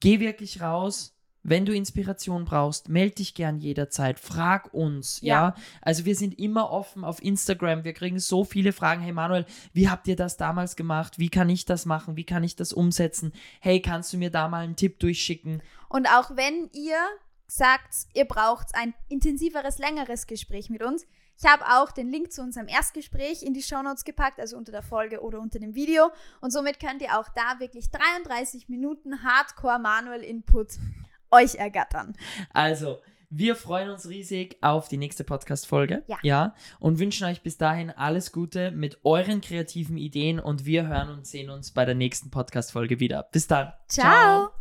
geh 0.01 0.19
wirklich 0.19 0.61
raus. 0.63 1.15
Wenn 1.49 1.65
du 1.65 1.75
Inspiration 1.75 2.45
brauchst, 2.45 2.89
melde 2.89 3.17
dich 3.17 3.35
gern 3.35 3.59
jederzeit. 3.59 4.21
Frag 4.21 4.73
uns, 4.75 5.21
ja. 5.21 5.29
Ja. 5.29 5.55
Also 5.83 6.05
wir 6.05 6.15
sind 6.15 6.39
immer 6.39 6.71
offen 6.71 7.05
auf 7.05 7.23
Instagram. 7.23 7.85
Wir 7.85 7.93
kriegen 7.93 8.19
so 8.19 8.45
viele 8.45 8.73
Fragen. 8.73 9.03
Hey 9.03 9.13
Manuel, 9.13 9.47
wie 9.73 9.89
habt 9.89 10.09
ihr 10.09 10.17
das 10.17 10.37
damals 10.37 10.77
gemacht? 10.77 11.19
Wie 11.19 11.29
kann 11.29 11.49
ich 11.49 11.65
das 11.65 11.87
machen? 11.87 12.17
Wie 12.17 12.25
kann 12.25 12.45
ich 12.45 12.57
das 12.57 12.73
umsetzen? 12.73 13.33
Hey, 13.61 13.81
kannst 13.81 14.13
du 14.13 14.19
mir 14.19 14.31
da 14.31 14.49
mal 14.49 14.65
einen 14.65 14.77
Tipp 14.77 14.99
durchschicken? 14.99 15.63
Und 15.89 16.07
auch 16.07 16.37
wenn 16.37 16.69
ihr 16.73 16.99
sagt, 17.47 17.95
ihr 18.15 18.27
braucht 18.27 18.75
ein 18.75 18.95
intensiveres, 19.09 19.79
längeres 19.79 20.27
Gespräch 20.27 20.69
mit 20.69 20.83
uns, 20.83 21.07
ich 21.41 21.49
habe 21.49 21.65
auch 21.67 21.93
den 21.93 22.11
Link 22.11 22.33
zu 22.33 22.43
unserem 22.43 22.67
Erstgespräch 22.67 23.45
in 23.45 23.55
die 23.55 23.63
Shownotes 23.63 24.05
gepackt, 24.05 24.41
also 24.41 24.57
unter 24.57 24.73
der 24.73 24.83
Folge 24.83 25.23
oder 25.23 25.41
unter 25.41 25.61
dem 25.61 25.77
Video. 25.77 26.11
Und 26.41 26.53
somit 26.53 26.81
könnt 26.81 27.01
ihr 27.01 27.17
auch 27.17 27.29
da 27.29 27.61
wirklich 27.61 27.91
33 27.91 28.69
Minuten 28.69 29.23
Hardcore 29.23 29.79
Manual 29.79 30.25
Input 30.25 30.73
euch 31.31 31.57
ergattern. 31.57 32.15
Also, 32.53 32.99
wir 33.31 33.57
freuen 33.57 33.91
uns 33.91 34.09
riesig 34.09 34.57
auf 34.63 34.89
die 34.89 34.97
nächste 34.97 35.23
Podcast-Folge. 35.23 36.03
Ja. 36.07 36.19
ja. 36.23 36.55
Und 36.81 36.99
wünschen 36.99 37.27
euch 37.27 37.43
bis 37.43 37.59
dahin 37.59 37.91
alles 37.91 38.33
Gute 38.33 38.71
mit 38.71 39.05
euren 39.05 39.41
kreativen 39.41 39.99
Ideen 39.99 40.41
und 40.41 40.65
wir 40.65 40.87
hören 40.87 41.11
und 41.11 41.27
sehen 41.27 41.51
uns 41.51 41.71
bei 41.73 41.85
der 41.85 41.95
nächsten 41.95 42.31
Podcast-Folge 42.31 43.01
wieder. 43.01 43.29
Bis 43.31 43.47
dann. 43.47 43.73
Ciao. 43.87 44.58